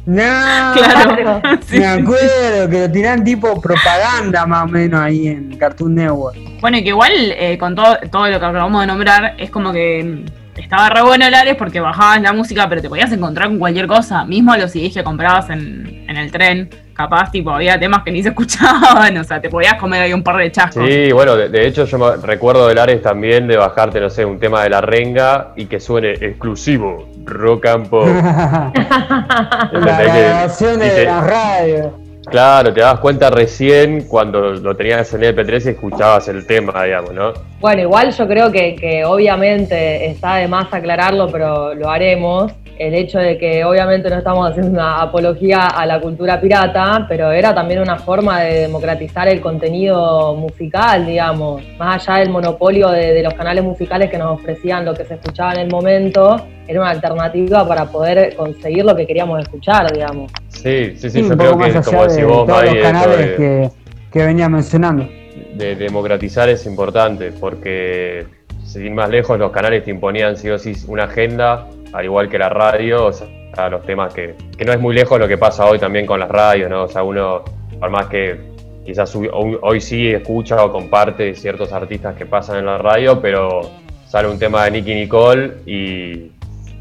No, 0.06 0.22
claro. 0.22 1.42
me 1.72 1.84
acuerdo 1.84 2.70
que 2.70 2.80
lo 2.80 2.90
tiran 2.92 3.24
tipo 3.24 3.60
propaganda 3.60 4.46
más 4.46 4.64
o 4.64 4.68
menos 4.68 5.00
ahí 5.00 5.26
en 5.26 5.58
Cartoon 5.58 5.96
Network. 5.96 6.38
Bueno, 6.60 6.78
y 6.78 6.84
que 6.84 6.90
igual 6.90 7.12
eh, 7.12 7.58
con 7.58 7.74
todo, 7.74 7.98
todo 8.10 8.28
lo 8.28 8.38
que 8.38 8.46
acabamos 8.46 8.80
de 8.82 8.86
nombrar, 8.86 9.34
es 9.36 9.50
como 9.50 9.72
que 9.72 10.24
estaba 10.56 10.88
re 10.88 11.02
bueno 11.02 11.26
el 11.26 11.34
Ares 11.34 11.56
porque 11.56 11.80
bajabas 11.80 12.22
la 12.22 12.32
música, 12.32 12.68
pero 12.68 12.80
te 12.80 12.88
podías 12.88 13.10
encontrar 13.12 13.48
con 13.48 13.58
cualquier 13.58 13.88
cosa. 13.88 14.24
Mismo 14.24 14.56
los 14.56 14.70
CDs 14.70 14.94
que 14.94 15.04
comprabas 15.04 15.50
en, 15.50 16.05
en 16.16 16.24
el 16.24 16.32
tren, 16.32 16.70
capaz, 16.94 17.30
tipo, 17.30 17.50
había 17.50 17.78
temas 17.78 18.02
que 18.02 18.10
ni 18.10 18.22
se 18.22 18.28
escuchaban, 18.30 19.16
o 19.16 19.24
sea, 19.24 19.40
te 19.40 19.48
podías 19.48 19.74
comer 19.74 20.02
ahí 20.02 20.12
un 20.12 20.22
par 20.22 20.36
de 20.36 20.50
chascos. 20.50 20.86
Sí, 20.88 21.12
bueno, 21.12 21.36
de, 21.36 21.66
hecho 21.66 21.84
yo 21.84 21.98
me 21.98 22.16
recuerdo 22.16 22.68
del 22.68 22.78
Ares 22.78 23.02
también 23.02 23.46
de 23.46 23.56
bajarte, 23.56 24.00
no 24.00 24.10
sé, 24.10 24.24
un 24.24 24.38
tema 24.38 24.62
de 24.62 24.70
la 24.70 24.80
renga 24.80 25.52
y 25.56 25.66
que 25.66 25.80
suene 25.80 26.12
exclusivo, 26.12 27.08
rock 27.24 27.66
and 27.66 27.88
pop. 27.88 28.06
la 29.72 30.02
grabación 30.02 30.78
de 30.80 31.04
la 31.04 31.20
radio. 31.20 32.05
Claro, 32.26 32.72
te 32.72 32.80
das 32.80 32.98
cuenta 33.00 33.30
recién 33.30 34.06
cuando 34.08 34.52
lo 34.52 34.76
tenías 34.76 35.12
en 35.14 35.22
el 35.22 35.36
MP3 35.36 35.66
y 35.66 35.68
escuchabas 35.70 36.28
el 36.28 36.46
tema, 36.46 36.84
digamos, 36.84 37.12
¿no? 37.14 37.32
Bueno, 37.60 37.82
igual 37.82 38.10
yo 38.10 38.26
creo 38.26 38.50
que, 38.50 38.74
que 38.74 39.04
obviamente 39.04 40.06
está 40.06 40.36
de 40.36 40.48
más 40.48 40.72
aclararlo, 40.72 41.28
pero 41.28 41.74
lo 41.74 41.88
haremos 41.88 42.52
el 42.78 42.94
hecho 42.94 43.18
de 43.18 43.38
que 43.38 43.64
obviamente 43.64 44.10
no 44.10 44.18
estamos 44.18 44.50
haciendo 44.50 44.72
una 44.72 45.00
apología 45.00 45.66
a 45.68 45.86
la 45.86 46.00
cultura 46.00 46.40
pirata, 46.40 47.06
pero 47.08 47.32
era 47.32 47.54
también 47.54 47.80
una 47.80 47.96
forma 47.96 48.40
de 48.40 48.60
democratizar 48.62 49.28
el 49.28 49.40
contenido 49.40 50.34
musical, 50.34 51.06
digamos, 51.06 51.62
más 51.78 52.06
allá 52.06 52.20
del 52.20 52.30
monopolio 52.30 52.90
de, 52.90 53.22
los 53.22 53.34
canales 53.34 53.64
musicales 53.64 54.10
que 54.10 54.18
nos 54.18 54.38
ofrecían 54.38 54.84
lo 54.84 54.94
que 54.94 55.04
se 55.04 55.14
escuchaba 55.14 55.54
en 55.54 55.60
el 55.60 55.70
momento, 55.70 56.36
era 56.68 56.80
una 56.80 56.90
alternativa 56.90 57.66
para 57.66 57.86
poder 57.86 58.36
conseguir 58.36 58.84
lo 58.84 58.94
que 58.94 59.06
queríamos 59.06 59.40
escuchar, 59.40 59.90
digamos. 59.92 60.30
Sí, 60.62 60.96
sí, 60.96 61.10
sí, 61.10 61.22
yo 61.22 61.36
creo 61.36 61.58
que 61.58 61.72
como 61.82 62.06
decís 62.06 62.24
vos, 62.24 62.46
todos 62.46 62.64
los 62.64 62.74
canales 62.82 63.36
que, 63.36 63.70
que 64.12 64.24
venía 64.24 64.48
mencionando. 64.48 65.08
De 65.54 65.74
democratizar 65.76 66.48
es 66.48 66.66
importante 66.66 67.32
porque 67.32 68.26
sin 68.64 68.94
más 68.94 69.08
lejos 69.10 69.38
los 69.38 69.52
canales 69.52 69.84
te 69.84 69.90
imponían 69.90 70.36
sí 70.36 70.50
o 70.50 70.58
sí 70.58 70.74
una 70.88 71.04
agenda 71.04 71.66
al 71.92 72.04
igual 72.04 72.28
que 72.28 72.38
la 72.38 72.48
radio, 72.48 73.06
o 73.06 73.12
sea, 73.12 73.26
los 73.70 73.84
temas 73.86 74.12
que, 74.12 74.34
que 74.56 74.64
no 74.64 74.72
es 74.72 74.80
muy 74.80 74.94
lejos 74.94 75.18
lo 75.18 75.26
que 75.26 75.38
pasa 75.38 75.64
hoy 75.66 75.78
también 75.78 76.04
con 76.04 76.20
las 76.20 76.28
radios, 76.28 76.68
¿no? 76.68 76.84
O 76.84 76.88
sea, 76.88 77.02
uno, 77.02 77.42
por 77.80 77.90
más 77.90 78.06
que 78.06 78.38
quizás 78.84 79.14
hoy, 79.16 79.80
sí 79.80 80.08
escucha 80.08 80.62
o 80.64 80.70
comparte 80.70 81.34
ciertos 81.34 81.72
artistas 81.72 82.14
que 82.16 82.26
pasan 82.26 82.58
en 82.58 82.66
la 82.66 82.78
radio, 82.78 83.20
pero 83.20 83.62
sale 84.06 84.28
un 84.28 84.38
tema 84.38 84.64
de 84.64 84.70
Nicky 84.72 84.94
Nicole 84.94 85.54
y 85.66 86.30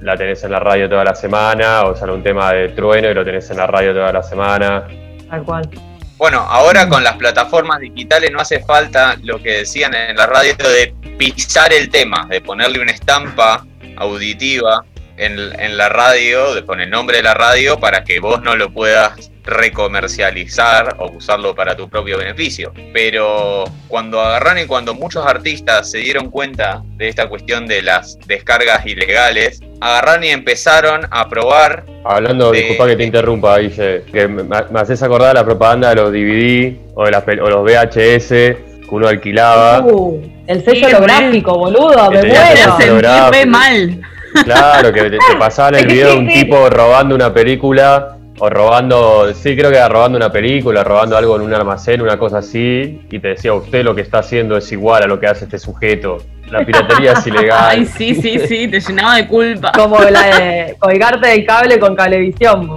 la 0.01 0.15
tenés 0.15 0.43
en 0.43 0.51
la 0.51 0.59
radio 0.59 0.89
toda 0.89 1.03
la 1.03 1.15
semana, 1.15 1.83
o 1.83 1.95
sale 1.95 2.11
un 2.11 2.23
tema 2.23 2.53
de 2.53 2.69
Trueno 2.69 3.09
y 3.09 3.13
lo 3.13 3.25
tenés 3.25 3.49
en 3.49 3.57
la 3.57 3.67
radio 3.67 3.93
toda 3.93 4.11
la 4.11 4.23
semana. 4.23 4.87
Tal 5.29 5.43
cual. 5.43 5.69
Bueno, 6.17 6.39
ahora 6.39 6.87
con 6.87 7.03
las 7.03 7.15
plataformas 7.17 7.79
digitales 7.79 8.31
no 8.31 8.39
hace 8.39 8.61
falta 8.61 9.17
lo 9.23 9.41
que 9.41 9.59
decían 9.59 9.93
en 9.93 10.15
la 10.15 10.25
radio 10.27 10.55
de 10.55 10.93
pisar 11.17 11.73
el 11.73 11.89
tema, 11.89 12.25
de 12.29 12.39
ponerle 12.41 12.79
una 12.79 12.91
estampa 12.91 13.65
auditiva 13.97 14.83
en, 15.17 15.77
la 15.77 15.89
radio, 15.89 16.65
con 16.65 16.81
el 16.81 16.89
nombre 16.89 17.17
de 17.17 17.23
la 17.23 17.33
radio, 17.33 17.79
para 17.79 18.03
que 18.03 18.19
vos 18.19 18.41
no 18.41 18.55
lo 18.55 18.71
puedas 18.71 19.31
recomercializar 19.43 20.95
o 20.99 21.11
usarlo 21.11 21.53
para 21.53 21.75
tu 21.75 21.87
propio 21.87 22.17
beneficio. 22.17 22.73
Pero 22.93 23.65
cuando 23.87 24.19
agarran 24.19 24.57
y 24.59 24.65
cuando 24.65 24.93
muchos 24.93 25.25
artistas 25.25 25.91
se 25.91 25.99
dieron 25.99 26.31
cuenta 26.31 26.81
de 26.97 27.09
esta 27.09 27.29
cuestión 27.29 27.67
de 27.67 27.81
las 27.81 28.17
descargas 28.27 28.85
ilegales, 28.85 29.61
agarran 29.81 30.23
y 30.23 30.29
empezaron 30.29 31.01
a 31.11 31.29
probar. 31.29 31.85
Hablando, 32.03 32.51
disculpa 32.51 32.87
que 32.87 32.95
te 32.95 33.03
interrumpa, 33.03 33.59
Guille, 33.59 34.03
que 34.11 34.27
me, 34.27 34.55
haces 34.75 35.01
acordar 35.03 35.35
la 35.35 35.45
propaganda 35.45 35.89
de 35.89 35.95
los 35.95 36.11
DVD 36.11 36.75
o, 36.95 37.05
de 37.05 37.11
las, 37.11 37.23
o 37.27 37.49
los 37.49 37.63
VHS 37.63 38.29
que 38.29 38.91
uno 38.91 39.07
alquilaba. 39.07 39.81
Uh, 39.81 40.21
el 40.47 40.63
sello 40.63 40.87
holográfico, 40.87 41.57
boludo, 41.57 42.11
me 42.11 42.23
muero. 42.23 43.31
Se 43.31 43.45
mal. 43.45 44.01
Claro, 44.43 44.91
que 44.91 45.09
te, 45.09 45.17
pasaban 45.39 45.75
el 45.75 45.87
video 45.87 46.11
de 46.11 46.17
un 46.17 46.27
tipo 46.27 46.69
robando 46.69 47.15
una 47.15 47.33
película 47.33 48.17
o 48.37 48.49
robando, 48.49 49.33
sí, 49.33 49.55
creo 49.55 49.71
que 49.71 49.77
era 49.77 49.87
robando 49.87 50.17
una 50.17 50.31
película, 50.31 50.83
robando 50.83 51.15
algo 51.17 51.37
en 51.37 51.43
un 51.43 51.53
almacén, 51.53 52.01
una 52.01 52.17
cosa 52.17 52.39
así, 52.39 53.01
y 53.09 53.19
te 53.19 53.29
decía, 53.29 53.53
usted 53.53 53.83
lo 53.83 53.95
que 53.95 54.01
está 54.01 54.19
haciendo 54.19 54.57
es 54.57 54.69
igual 54.71 55.03
a 55.03 55.07
lo 55.07 55.19
que 55.19 55.27
hace 55.27 55.45
este 55.45 55.57
sujeto. 55.57 56.17
La 56.49 56.65
piratería 56.65 57.13
es 57.13 57.27
ilegal. 57.27 57.67
Ay, 57.69 57.85
sí, 57.85 58.13
sí, 58.15 58.39
sí, 58.39 58.67
te 58.67 58.79
llenaba 58.79 59.15
de 59.15 59.27
culpa. 59.27 59.71
Como 59.73 59.99
la 59.99 60.23
de 60.23 60.75
colgarte 60.79 61.27
del 61.29 61.45
cable 61.45 61.79
con 61.79 61.95
cablevisión, 61.95 62.67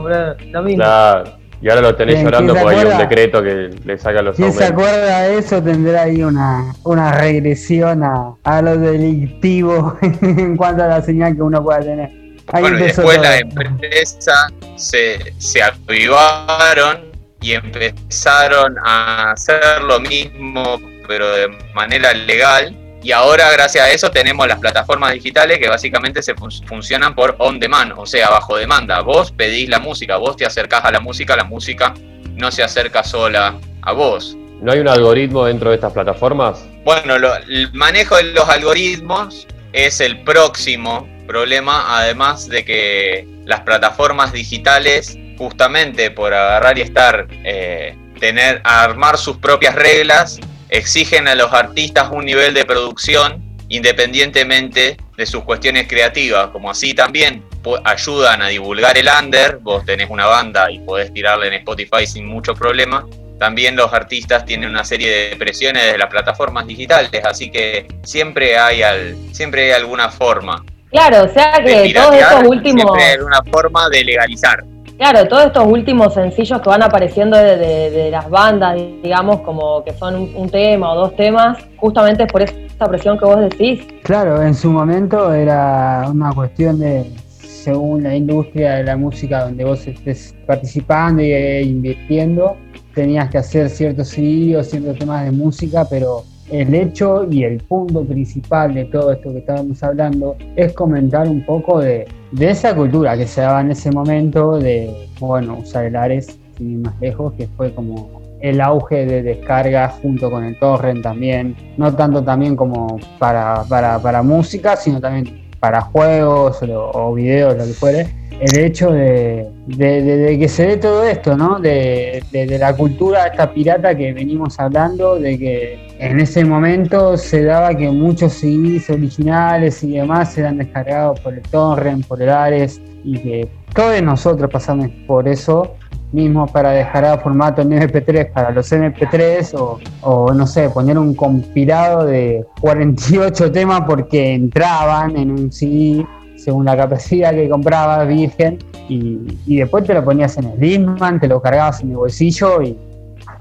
lo 0.52 0.62
mismo. 0.62 0.82
Claro. 0.84 1.37
Y 1.60 1.68
ahora 1.68 1.82
lo 1.82 1.96
tenés 1.96 2.22
llorando 2.22 2.54
porque 2.54 2.76
hay 2.76 2.86
un 2.86 2.98
decreto 2.98 3.42
que 3.42 3.70
le 3.84 3.98
saca 3.98 4.22
los 4.22 4.36
¿Quién 4.36 4.52
se 4.52 4.64
acuerda 4.64 5.22
de 5.22 5.38
eso 5.38 5.62
tendrá 5.62 6.02
ahí 6.02 6.22
una, 6.22 6.72
una 6.84 7.12
regresión 7.12 8.04
a, 8.04 8.34
a 8.44 8.62
lo 8.62 8.78
delictivo 8.78 9.96
en 10.02 10.56
cuanto 10.56 10.84
a 10.84 10.86
la 10.86 11.02
señal 11.02 11.34
que 11.34 11.42
uno 11.42 11.62
pueda 11.62 11.80
tener. 11.80 12.10
bueno, 12.52 12.78
después 12.78 13.20
las 13.20 13.40
empresas 13.40 14.52
se, 14.76 15.32
se 15.38 15.62
avivaron 15.62 17.08
y 17.40 17.52
empezaron 17.52 18.76
a 18.84 19.32
hacer 19.32 19.82
lo 19.82 19.98
mismo, 20.00 20.80
pero 21.08 21.28
de 21.32 21.48
manera 21.74 22.12
legal 22.14 22.76
y 23.02 23.12
ahora, 23.12 23.50
gracias 23.52 23.84
a 23.84 23.90
eso, 23.90 24.10
tenemos 24.10 24.48
las 24.48 24.58
plataformas 24.58 25.12
digitales 25.12 25.58
que 25.58 25.68
básicamente 25.68 26.22
se 26.22 26.34
funcionan 26.34 27.14
por 27.14 27.36
on 27.38 27.60
demand, 27.60 27.92
o 27.96 28.06
sea, 28.06 28.30
bajo 28.30 28.56
demanda. 28.56 29.00
Vos 29.02 29.30
pedís 29.30 29.68
la 29.68 29.78
música, 29.78 30.16
vos 30.16 30.36
te 30.36 30.44
acercás 30.44 30.84
a 30.84 30.90
la 30.90 31.00
música, 31.00 31.36
la 31.36 31.44
música 31.44 31.94
no 32.34 32.50
se 32.50 32.62
acerca 32.62 33.04
sola 33.04 33.58
a 33.82 33.92
vos. 33.92 34.36
¿No 34.60 34.72
hay 34.72 34.80
un 34.80 34.88
algoritmo 34.88 35.44
dentro 35.44 35.70
de 35.70 35.76
estas 35.76 35.92
plataformas? 35.92 36.66
Bueno, 36.84 37.14
el 37.14 37.72
manejo 37.72 38.16
de 38.16 38.24
los 38.24 38.48
algoritmos 38.48 39.46
es 39.72 40.00
el 40.00 40.22
próximo 40.22 41.08
problema, 41.28 42.00
además 42.00 42.48
de 42.48 42.64
que 42.64 43.28
las 43.44 43.60
plataformas 43.60 44.32
digitales, 44.32 45.16
justamente 45.36 46.10
por 46.10 46.34
agarrar 46.34 46.78
y 46.78 46.82
estar, 46.82 47.28
eh, 47.44 47.96
tener, 48.18 48.60
armar 48.64 49.18
sus 49.18 49.36
propias 49.36 49.76
reglas, 49.76 50.40
exigen 50.68 51.28
a 51.28 51.34
los 51.34 51.52
artistas 51.52 52.08
un 52.10 52.24
nivel 52.24 52.54
de 52.54 52.64
producción 52.64 53.44
independientemente 53.68 54.96
de 55.16 55.26
sus 55.26 55.44
cuestiones 55.44 55.86
creativas, 55.88 56.48
como 56.48 56.70
así 56.70 56.94
también 56.94 57.44
ayudan 57.84 58.40
a 58.40 58.48
divulgar 58.48 58.96
el 58.96 59.08
under, 59.22 59.58
vos 59.58 59.84
tenés 59.84 60.08
una 60.08 60.26
banda 60.26 60.70
y 60.70 60.78
podés 60.78 61.12
tirarla 61.12 61.46
en 61.48 61.54
Spotify 61.54 62.06
sin 62.06 62.26
mucho 62.26 62.54
problema, 62.54 63.04
también 63.38 63.76
los 63.76 63.92
artistas 63.92 64.44
tienen 64.44 64.70
una 64.70 64.84
serie 64.84 65.30
de 65.30 65.36
presiones 65.36 65.84
desde 65.84 65.98
las 65.98 66.08
plataformas 66.08 66.66
digitales, 66.66 67.10
así 67.24 67.50
que 67.50 67.86
siempre 68.02 68.58
hay, 68.58 68.82
al, 68.82 69.16
siempre 69.32 69.66
hay 69.66 69.80
alguna 69.80 70.08
forma. 70.10 70.64
Claro, 70.90 71.24
o 71.24 71.28
sea 71.28 71.62
que 71.64 71.92
todos 71.94 72.14
estos 72.14 72.44
últimos... 72.44 72.82
Siempre 72.82 73.04
hay 73.04 73.12
alguna 73.14 73.40
forma 73.50 73.88
de 73.90 74.04
legalizar. 74.04 74.64
Claro, 74.98 75.28
todos 75.28 75.46
estos 75.46 75.64
últimos 75.64 76.12
sencillos 76.12 76.60
que 76.60 76.68
van 76.68 76.82
apareciendo 76.82 77.38
de, 77.38 78.08
las 78.10 78.28
bandas, 78.28 78.76
digamos, 79.00 79.42
como 79.42 79.84
que 79.84 79.92
son 79.92 80.28
un, 80.34 80.50
tema 80.50 80.92
o 80.92 80.96
dos 80.96 81.14
temas, 81.14 81.56
justamente 81.76 82.24
es 82.24 82.32
por 82.32 82.42
esa 82.42 82.86
presión 82.88 83.16
que 83.16 83.24
vos 83.24 83.38
decís. 83.38 83.86
Claro, 84.02 84.42
en 84.42 84.54
su 84.54 84.72
momento 84.72 85.32
era 85.32 86.04
una 86.10 86.32
cuestión 86.32 86.80
de, 86.80 87.04
según 87.28 88.02
la 88.02 88.16
industria 88.16 88.74
de 88.74 88.84
la 88.84 88.96
música 88.96 89.44
donde 89.44 89.64
vos 89.64 89.86
estés 89.86 90.34
participando 90.48 91.22
e 91.22 91.62
invirtiendo, 91.62 92.56
tenías 92.92 93.30
que 93.30 93.38
hacer 93.38 93.70
ciertos 93.70 94.08
CD 94.08 94.60
ciertos 94.64 94.98
temas 94.98 95.24
de 95.24 95.30
música, 95.30 95.86
pero 95.88 96.24
el 96.50 96.74
hecho 96.74 97.26
y 97.30 97.44
el 97.44 97.58
punto 97.58 98.04
principal 98.04 98.74
de 98.74 98.86
todo 98.86 99.12
esto 99.12 99.32
que 99.32 99.38
estábamos 99.38 99.82
hablando 99.82 100.36
es 100.56 100.72
comentar 100.72 101.28
un 101.28 101.44
poco 101.44 101.80
de, 101.80 102.06
esa 102.38 102.74
cultura 102.74 103.16
que 103.16 103.26
se 103.26 103.42
daba 103.42 103.60
en 103.60 103.70
ese 103.70 103.90
momento 103.90 104.58
de, 104.58 105.08
bueno, 105.20 105.58
usar 105.58 105.84
el 105.86 105.96
Ares, 105.96 106.38
sin 106.56 106.82
más 106.82 106.98
lejos, 107.00 107.32
que 107.34 107.46
fue 107.56 107.74
como 107.74 108.18
el 108.40 108.60
auge 108.60 109.04
de 109.04 109.22
descarga 109.22 109.88
junto 109.88 110.30
con 110.30 110.44
el 110.44 110.58
torrent 110.58 111.02
también, 111.02 111.56
no 111.76 111.94
tanto 111.94 112.22
también 112.22 112.54
como 112.56 112.98
para, 113.18 113.64
para, 113.64 114.22
música, 114.22 114.76
sino 114.76 115.00
también 115.00 115.47
para 115.60 115.80
juegos 115.80 116.60
o, 116.62 117.14
videos, 117.14 117.56
lo 117.56 117.64
que 117.64 117.72
fuere 117.72 118.18
el 118.40 118.58
hecho 118.58 118.92
de, 118.92 119.48
que 119.68 120.48
se 120.48 120.66
dé 120.66 120.76
todo 120.76 121.02
esto, 121.02 121.36
¿no? 121.36 121.58
De, 121.58 122.22
la 122.58 122.74
cultura 122.76 123.26
esta 123.26 123.52
pirata 123.52 123.96
que 123.96 124.12
venimos 124.12 124.58
hablando, 124.60 125.18
de 125.18 125.38
que 125.38 125.96
en 125.98 126.20
ese 126.20 126.44
momento 126.44 127.16
se 127.16 127.44
daba 127.44 127.74
que 127.74 127.90
muchos 127.90 128.34
CDs 128.34 128.90
originales 128.90 129.82
y 129.82 129.92
demás 129.92 130.36
eran 130.38 130.58
descargados 130.58 131.18
por 131.20 131.34
el 131.34 131.42
torrent, 131.42 132.06
por 132.06 132.22
el 132.22 132.30
Ares, 132.30 132.80
y 133.02 133.18
que 133.18 133.48
todos 133.74 134.00
nosotros 134.02 134.50
pasamos 134.50 134.88
por 135.06 135.26
eso 135.26 135.74
mismo 136.12 136.46
para 136.46 136.70
dejar 136.70 137.04
a 137.04 137.18
formato 137.18 137.62
en 137.62 137.70
MP3 137.70 138.32
para 138.32 138.50
los 138.50 138.70
MP3 138.72 139.54
o, 139.54 139.78
o, 140.02 140.32
no 140.32 140.46
sé, 140.46 140.70
poner 140.70 140.98
un 140.98 141.14
compilado 141.14 142.04
de 142.04 142.46
48 142.60 143.52
temas 143.52 143.82
porque 143.86 144.34
entraban 144.34 145.16
en 145.16 145.30
un 145.30 145.52
CD 145.52 146.06
según 146.38 146.64
la 146.64 146.76
capacidad 146.76 147.32
que 147.32 147.48
comprabas 147.48 148.06
virgen 148.06 148.58
y, 148.88 149.56
después 149.58 149.84
te 149.84 149.92
lo 149.92 150.04
ponías 150.04 150.36
en 150.38 150.44
el 150.44 150.58
Disman, 150.58 151.20
te 151.20 151.28
lo 151.28 151.42
cargabas 151.42 151.82
en 151.82 151.90
el 151.90 151.96
bolsillo 151.96 152.62
y, 152.62 152.76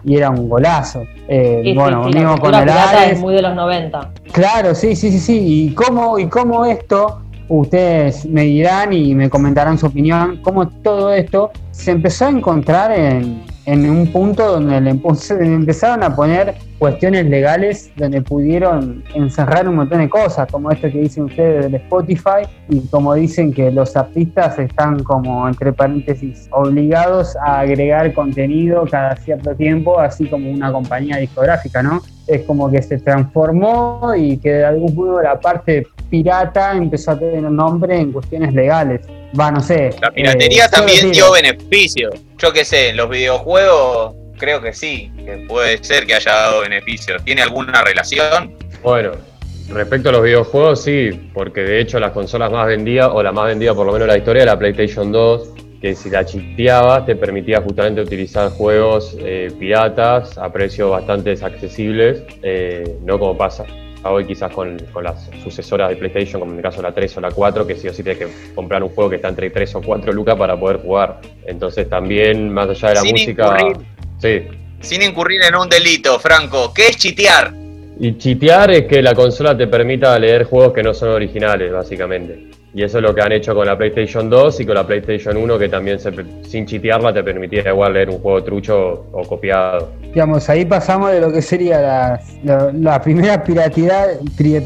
era 0.06 0.30
un 0.30 0.47
golazo. 0.47 1.03
Eh, 1.27 1.73
bueno, 1.75 2.06
sí, 2.06 2.17
mismo 2.17 2.38
con 2.38 2.53
el 2.53 2.69
es 3.12 3.19
muy 3.19 3.34
de 3.34 3.41
los 3.41 3.56
90. 3.56 4.12
Claro, 4.32 4.73
sí, 4.73 4.95
sí, 4.95 5.12
sí, 5.12 5.19
sí. 5.19 5.65
¿Y 5.65 5.73
cómo, 5.73 6.17
y 6.17 6.27
cómo 6.27 6.65
esto, 6.65 7.21
ustedes 7.49 8.25
me 8.25 8.43
dirán 8.43 8.93
y 8.93 9.13
me 9.13 9.30
comentarán 9.30 9.77
su 9.77 9.88
opinión, 9.88 10.39
cómo 10.43 10.69
todo 10.69 11.13
esto 11.13 11.51
se 11.77 11.91
empezó 11.91 12.25
a 12.25 12.29
encontrar 12.29 12.91
en, 12.91 13.43
en 13.65 13.89
un 13.89 14.11
punto 14.11 14.59
donde 14.59 14.77
empezaron 14.77 16.03
a 16.03 16.15
poner 16.15 16.55
cuestiones 16.79 17.25
legales 17.27 17.91
donde 17.95 18.21
pudieron 18.21 19.03
encerrar 19.13 19.69
un 19.69 19.75
montón 19.75 19.99
de 19.99 20.09
cosas, 20.09 20.51
como 20.51 20.71
esto 20.71 20.89
que 20.91 20.99
dicen 20.99 21.25
ustedes 21.25 21.65
del 21.65 21.75
Spotify, 21.75 22.47
y 22.69 22.81
como 22.87 23.13
dicen 23.13 23.53
que 23.53 23.71
los 23.71 23.95
artistas 23.95 24.57
están 24.57 25.03
como, 25.03 25.47
entre 25.47 25.71
paréntesis, 25.71 26.47
obligados 26.51 27.35
a 27.45 27.59
agregar 27.59 28.11
contenido 28.13 28.85
cada 28.89 29.15
cierto 29.17 29.55
tiempo, 29.55 29.99
así 29.99 30.27
como 30.27 30.49
una 30.49 30.71
compañía 30.71 31.17
discográfica, 31.17 31.83
¿no? 31.83 32.01
Es 32.25 32.41
como 32.41 32.71
que 32.71 32.81
se 32.81 32.97
transformó 32.97 34.13
y 34.17 34.37
que 34.37 34.51
de 34.51 34.65
algún 34.65 34.95
modo 34.95 35.21
la 35.21 35.39
parte 35.39 35.87
pirata 36.10 36.74
empezó 36.74 37.12
a 37.12 37.20
tener 37.20 37.43
nombre 37.43 37.98
en 37.98 38.12
cuestiones 38.12 38.54
legales. 38.54 39.02
Va, 39.38 39.52
no 39.52 39.62
sé. 39.62 39.91
La 40.02 40.12
piratería 40.12 40.65
eh, 40.65 40.70
también 40.72 41.12
dio 41.12 41.32
beneficio. 41.32 42.10
Yo 42.38 42.54
qué 42.54 42.63
sé, 42.63 42.93
los 42.93 43.10
videojuegos 43.10 44.15
creo 44.38 44.62
que 44.62 44.74
sí, 44.74 45.12
que 45.17 45.46
puede 45.48 45.84
ser 45.84 46.06
que 46.06 46.15
haya 46.15 46.32
dado 46.32 46.62
beneficio. 46.62 47.17
¿Tiene 47.24 47.41
alguna 47.41 47.84
relación? 47.84 48.54
Bueno, 48.84 49.12
respecto 49.70 50.10
a 50.10 50.12
los 50.13 50.24
videojuegos, 50.24 50.84
sí, 50.84 51.30
porque 51.34 51.62
de 51.62 51.82
hecho 51.82 52.00
las 52.00 52.12
consolas 52.12 52.52
más 52.52 52.67
vendidas, 52.67 53.10
o 53.12 53.22
la 53.22 53.32
más 53.32 53.48
vendida 53.48 53.74
por 53.74 53.86
lo 53.86 53.93
menos 53.93 54.06
en 54.06 54.13
la 54.13 54.17
historia, 54.17 54.46
la 54.46 54.58
PlayStation 54.58 55.12
2, 55.12 55.54
que 55.82 55.96
si 55.96 56.10
la 56.10 56.26
chipeabas 56.26 57.06
te 57.06 57.15
permitía 57.15 57.62
justamente 57.62 58.02
utilizar 58.02 58.50
juegos 58.52 59.15
eh, 59.20 59.52
piratas 59.60 60.38
a 60.38 60.52
precios 60.52 60.89
bastante 60.89 61.32
accesibles, 61.41 62.24
eh, 62.41 62.98
no 63.04 63.20
como 63.20 63.38
pasa 63.38 63.65
hoy 64.03 64.25
quizás 64.25 64.51
con, 64.51 64.77
las 65.01 65.29
sucesoras 65.43 65.89
de 65.89 65.95
PlayStation, 65.95 66.39
como 66.39 66.53
en 66.53 66.57
el 66.57 66.63
caso 66.63 66.81
la 66.81 66.93
3 66.93 67.17
o 67.17 67.21
la 67.21 67.31
4, 67.31 67.67
que 67.67 67.75
sí 67.75 67.88
o 67.88 67.93
sí 67.93 68.03
tienes 68.03 68.25
que 68.25 68.53
comprar 68.53 68.83
un 68.83 68.89
juego 68.89 69.10
que 69.10 69.17
está 69.17 69.29
entre 69.29 69.49
3 69.49 69.75
o 69.75 69.81
4 69.81 70.13
lucas 70.13 70.36
para 70.36 70.60
poder 70.60 70.77
jugar. 70.77 71.21
Entonces 71.45 71.89
también, 71.89 72.53
más 72.53 72.69
allá 72.69 72.89
de 72.89 72.95
la 72.95 73.03
música... 73.03 73.57
Sí. 74.19 74.47
Sin 74.79 75.01
incurrir 75.01 75.43
en 75.43 75.55
un 75.55 75.69
delito, 75.69 76.19
Franco. 76.19 76.71
¿Qué 76.73 76.88
es 76.88 76.97
chitear? 76.97 77.53
Y 77.99 78.17
chitear 78.17 78.71
es 78.71 78.86
que 78.86 79.01
la 79.01 79.15
consola 79.15 79.57
te 79.57 79.67
permita 79.67 80.17
leer 80.19 80.43
juegos 80.43 80.73
que 80.73 80.83
no 80.83 80.93
son 80.93 81.10
originales, 81.10 81.71
básicamente. 81.71 82.57
Y 82.77 82.83
eso 82.83 82.99
es 82.99 83.03
lo 83.03 83.15
que 83.15 83.23
han 83.23 83.31
hecho 83.31 83.55
con 83.55 83.65
la 83.65 83.75
PlayStation 83.75 84.29
2 84.29 84.59
y 84.59 84.65
con 84.67 84.75
la 84.75 84.85
PlayStation 84.85 85.35
1, 85.35 85.57
que 85.57 85.67
también 85.67 85.97
sin 86.43 86.67
chitearla 86.67 87.11
te 87.11 87.23
permitía 87.23 87.67
igual 87.71 87.93
leer 87.93 88.11
un 88.11 88.19
juego 88.19 88.43
trucho 88.43 89.07
o 89.11 89.23
copiado. 89.23 89.89
Digamos, 90.13 90.47
ahí 90.47 90.63
pasamos 90.63 91.11
de 91.11 91.19
lo 91.19 91.31
que 91.31 91.41
sería 91.41 92.21
la, 92.43 92.71
la, 92.73 93.01
primera 93.01 93.43
piratidad, 93.43 94.09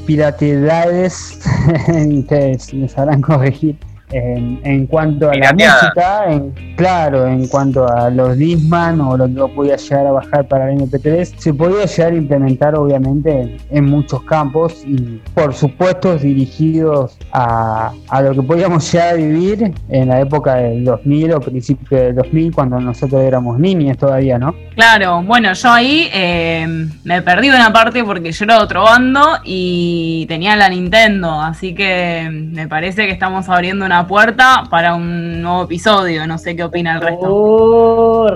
piratidades, 0.06 1.40
me 2.74 2.90
sabrán 2.90 3.22
corregir, 3.22 3.78
en, 4.12 4.88
cuanto 4.88 5.30
a 5.30 5.36
la 5.36 5.54
música, 5.54 6.26
en, 6.30 6.52
claro, 6.76 7.28
en 7.28 7.48
cuanto 7.48 7.88
a 7.88 8.10
los 8.10 8.38
Disman 8.38 9.02
o 9.02 9.18
lo 9.18 9.28
que 9.28 9.54
podía 9.54 9.76
llegar 9.76 10.08
a 10.08 10.12
bajar 10.12 10.48
para 10.48 10.72
el 10.72 10.80
MP3, 10.80 11.34
se 11.38 11.54
podía 11.54 11.86
llegar 11.86 12.14
a 12.14 12.16
implementar 12.16 12.76
obviamente 12.76 13.58
en, 13.70 13.92
muchos 13.92 14.24
campos 14.24 14.84
y 14.86 15.20
por 15.34 15.54
supuesto 15.54 16.18
dirigidos 16.18 17.18
a, 17.34 17.92
a, 18.08 18.22
lo 18.22 18.34
que 18.34 18.42
podíamos 18.42 18.90
llegar 18.92 19.10
a 19.10 19.14
vivir 19.14 19.74
en 19.90 20.08
la 20.08 20.22
época 20.22 20.56
del 20.56 20.86
2000 20.86 21.34
o 21.34 21.40
principio 21.42 21.98
del 21.98 22.16
2000 22.16 22.54
cuando 22.54 22.80
nosotros 22.80 23.22
éramos 23.22 23.60
niños 23.60 23.98
todavía, 23.98 24.38
¿no? 24.38 24.56
Claro, 24.76 25.22
bueno, 25.24 25.54
yo 25.54 25.72
ahí 25.72 26.10
eh, 26.14 26.66
me 27.04 27.22
perdí 27.22 27.50
una 27.50 27.74
parte 27.74 28.04
porque 28.04 28.32
yo 28.32 28.46
era 28.46 28.58
de 28.58 28.64
otro 28.64 28.84
bando 28.84 29.38
y 29.44 30.26
tenía 30.28 30.56
la 30.56 30.70
Nintendo, 30.70 31.42
así 31.42 31.76
que 31.76 32.30
me 32.32 32.68
parece 32.68 33.06
que 33.06 33.12
estamos 33.12 33.50
abriendo 33.50 33.86
una 33.86 34.01
puerta 34.08 34.64
para 34.70 34.96
un 34.96 35.42
nuevo 35.42 35.64
episodio. 35.64 36.26
No 36.28 36.38
sé 36.38 36.56
qué 36.56 36.64
opina 36.64 36.96
el 36.96 37.02
resto. 37.02 37.28
Uh, 37.34 38.30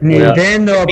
Nintendo, 0.00 0.86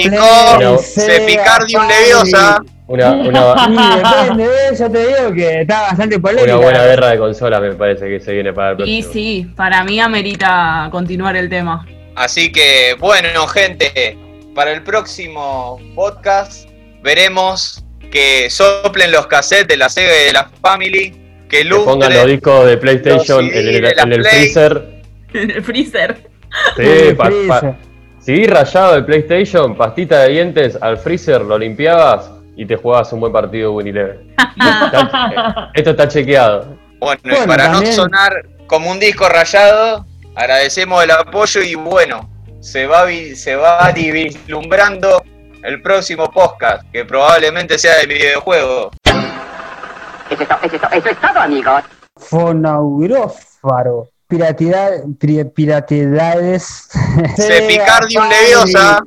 se 0.79 1.21
Picardium 1.21 1.87
Leviosa. 1.87 2.63
Una, 2.89 3.13
una... 3.13 4.37
yo 4.79 4.91
te 4.91 5.07
digo 5.07 5.33
que 5.35 5.63
está 5.63 5.83
bastante 5.83 6.21
polémica. 6.21 6.57
Una 6.57 6.65
buena 6.65 6.85
guerra 6.85 7.11
de 7.11 7.19
consolas 7.19 7.61
me 7.61 7.73
parece 7.73 8.09
que 8.09 8.21
se 8.21 8.33
viene 8.33 8.53
para 8.53 8.71
el 8.71 8.77
próximo. 8.77 8.99
Y 8.99 9.03
sí, 9.03 9.53
para 9.57 9.83
mí 9.83 9.99
amerita 9.99 10.89
continuar 10.93 11.37
el 11.37 11.49
tema. 11.49 11.85
Así 12.15 12.53
que, 12.53 12.97
bueno, 13.01 13.47
gente, 13.49 14.17
para 14.55 14.73
el 14.73 14.83
próximo 14.83 15.81
podcast 15.95 16.69
veremos 17.03 17.85
que 18.11 18.49
soplen 18.51 19.11
los 19.11 19.27
cassettes 19.27 19.69
de 19.69 19.77
la 19.77 19.89
Sega 19.89 20.13
y 20.23 20.27
de 20.27 20.33
la 20.33 20.49
Family 20.63 21.26
que, 21.49 21.65
pongan 21.85 22.13
los 22.13 22.27
discos 22.27 22.67
de 22.67 22.77
PlayStation 22.77 23.45
en, 23.45 23.85
el, 24.13 24.25
freezer. 24.25 25.03
En 25.35 25.51
el 25.51 25.63
freezer. 25.63 26.17
Sí, 28.21 28.47
rayado 28.47 28.97
el 28.97 29.05
PlayStation, 29.05 29.77
pastita 29.77 30.23
de 30.23 30.31
dientes 30.31 30.77
al 30.81 30.99
freezer, 30.99 31.43
lo 31.43 31.57
limpiabas 31.57 32.31
y 32.57 32.67
te 32.67 32.75
jugabas 32.77 33.13
un 33.13 33.21
buen 33.21 33.33
partido 33.33 33.73
Winnie 33.73 33.93
Eleven. 33.93 34.35
Esto 35.75 35.91
está 35.91 36.09
chequeado. 36.09 36.77
Bueno, 36.99 37.21
y 37.23 37.47
para 37.47 37.69
no 37.69 37.85
sonar 37.87 38.47
como 38.67 38.91
un 38.91 38.99
disco 38.99 39.29
rayado, 39.29 40.07
agradecemos 40.35 41.05
el 41.05 41.11
apoyo 41.13 41.61
y 41.63 41.75
bueno, 41.77 42.29
se 42.61 42.87
va, 42.87 43.07
se 43.35 43.55
va 43.55 43.93
vislumbrando 43.93 45.23
el 45.63 45.83
próximo 45.83 46.31
podcast, 46.31 46.83
que 46.93 47.05
probablemente 47.05 47.79
sea 47.79 47.99
de 47.99 48.07
videojuego. 48.07 48.91
Eso 50.31 50.43
es, 50.43 50.73
eso, 50.73 50.87
eso 50.93 51.09
es 51.09 51.21
todo, 51.21 51.41
amigos. 51.41 51.83
Fonaurófaro. 52.17 54.09
Piratidad, 54.29 55.05
piratidades. 55.55 56.89
Cepicardium 57.37 58.29
leviosa. 58.29 59.05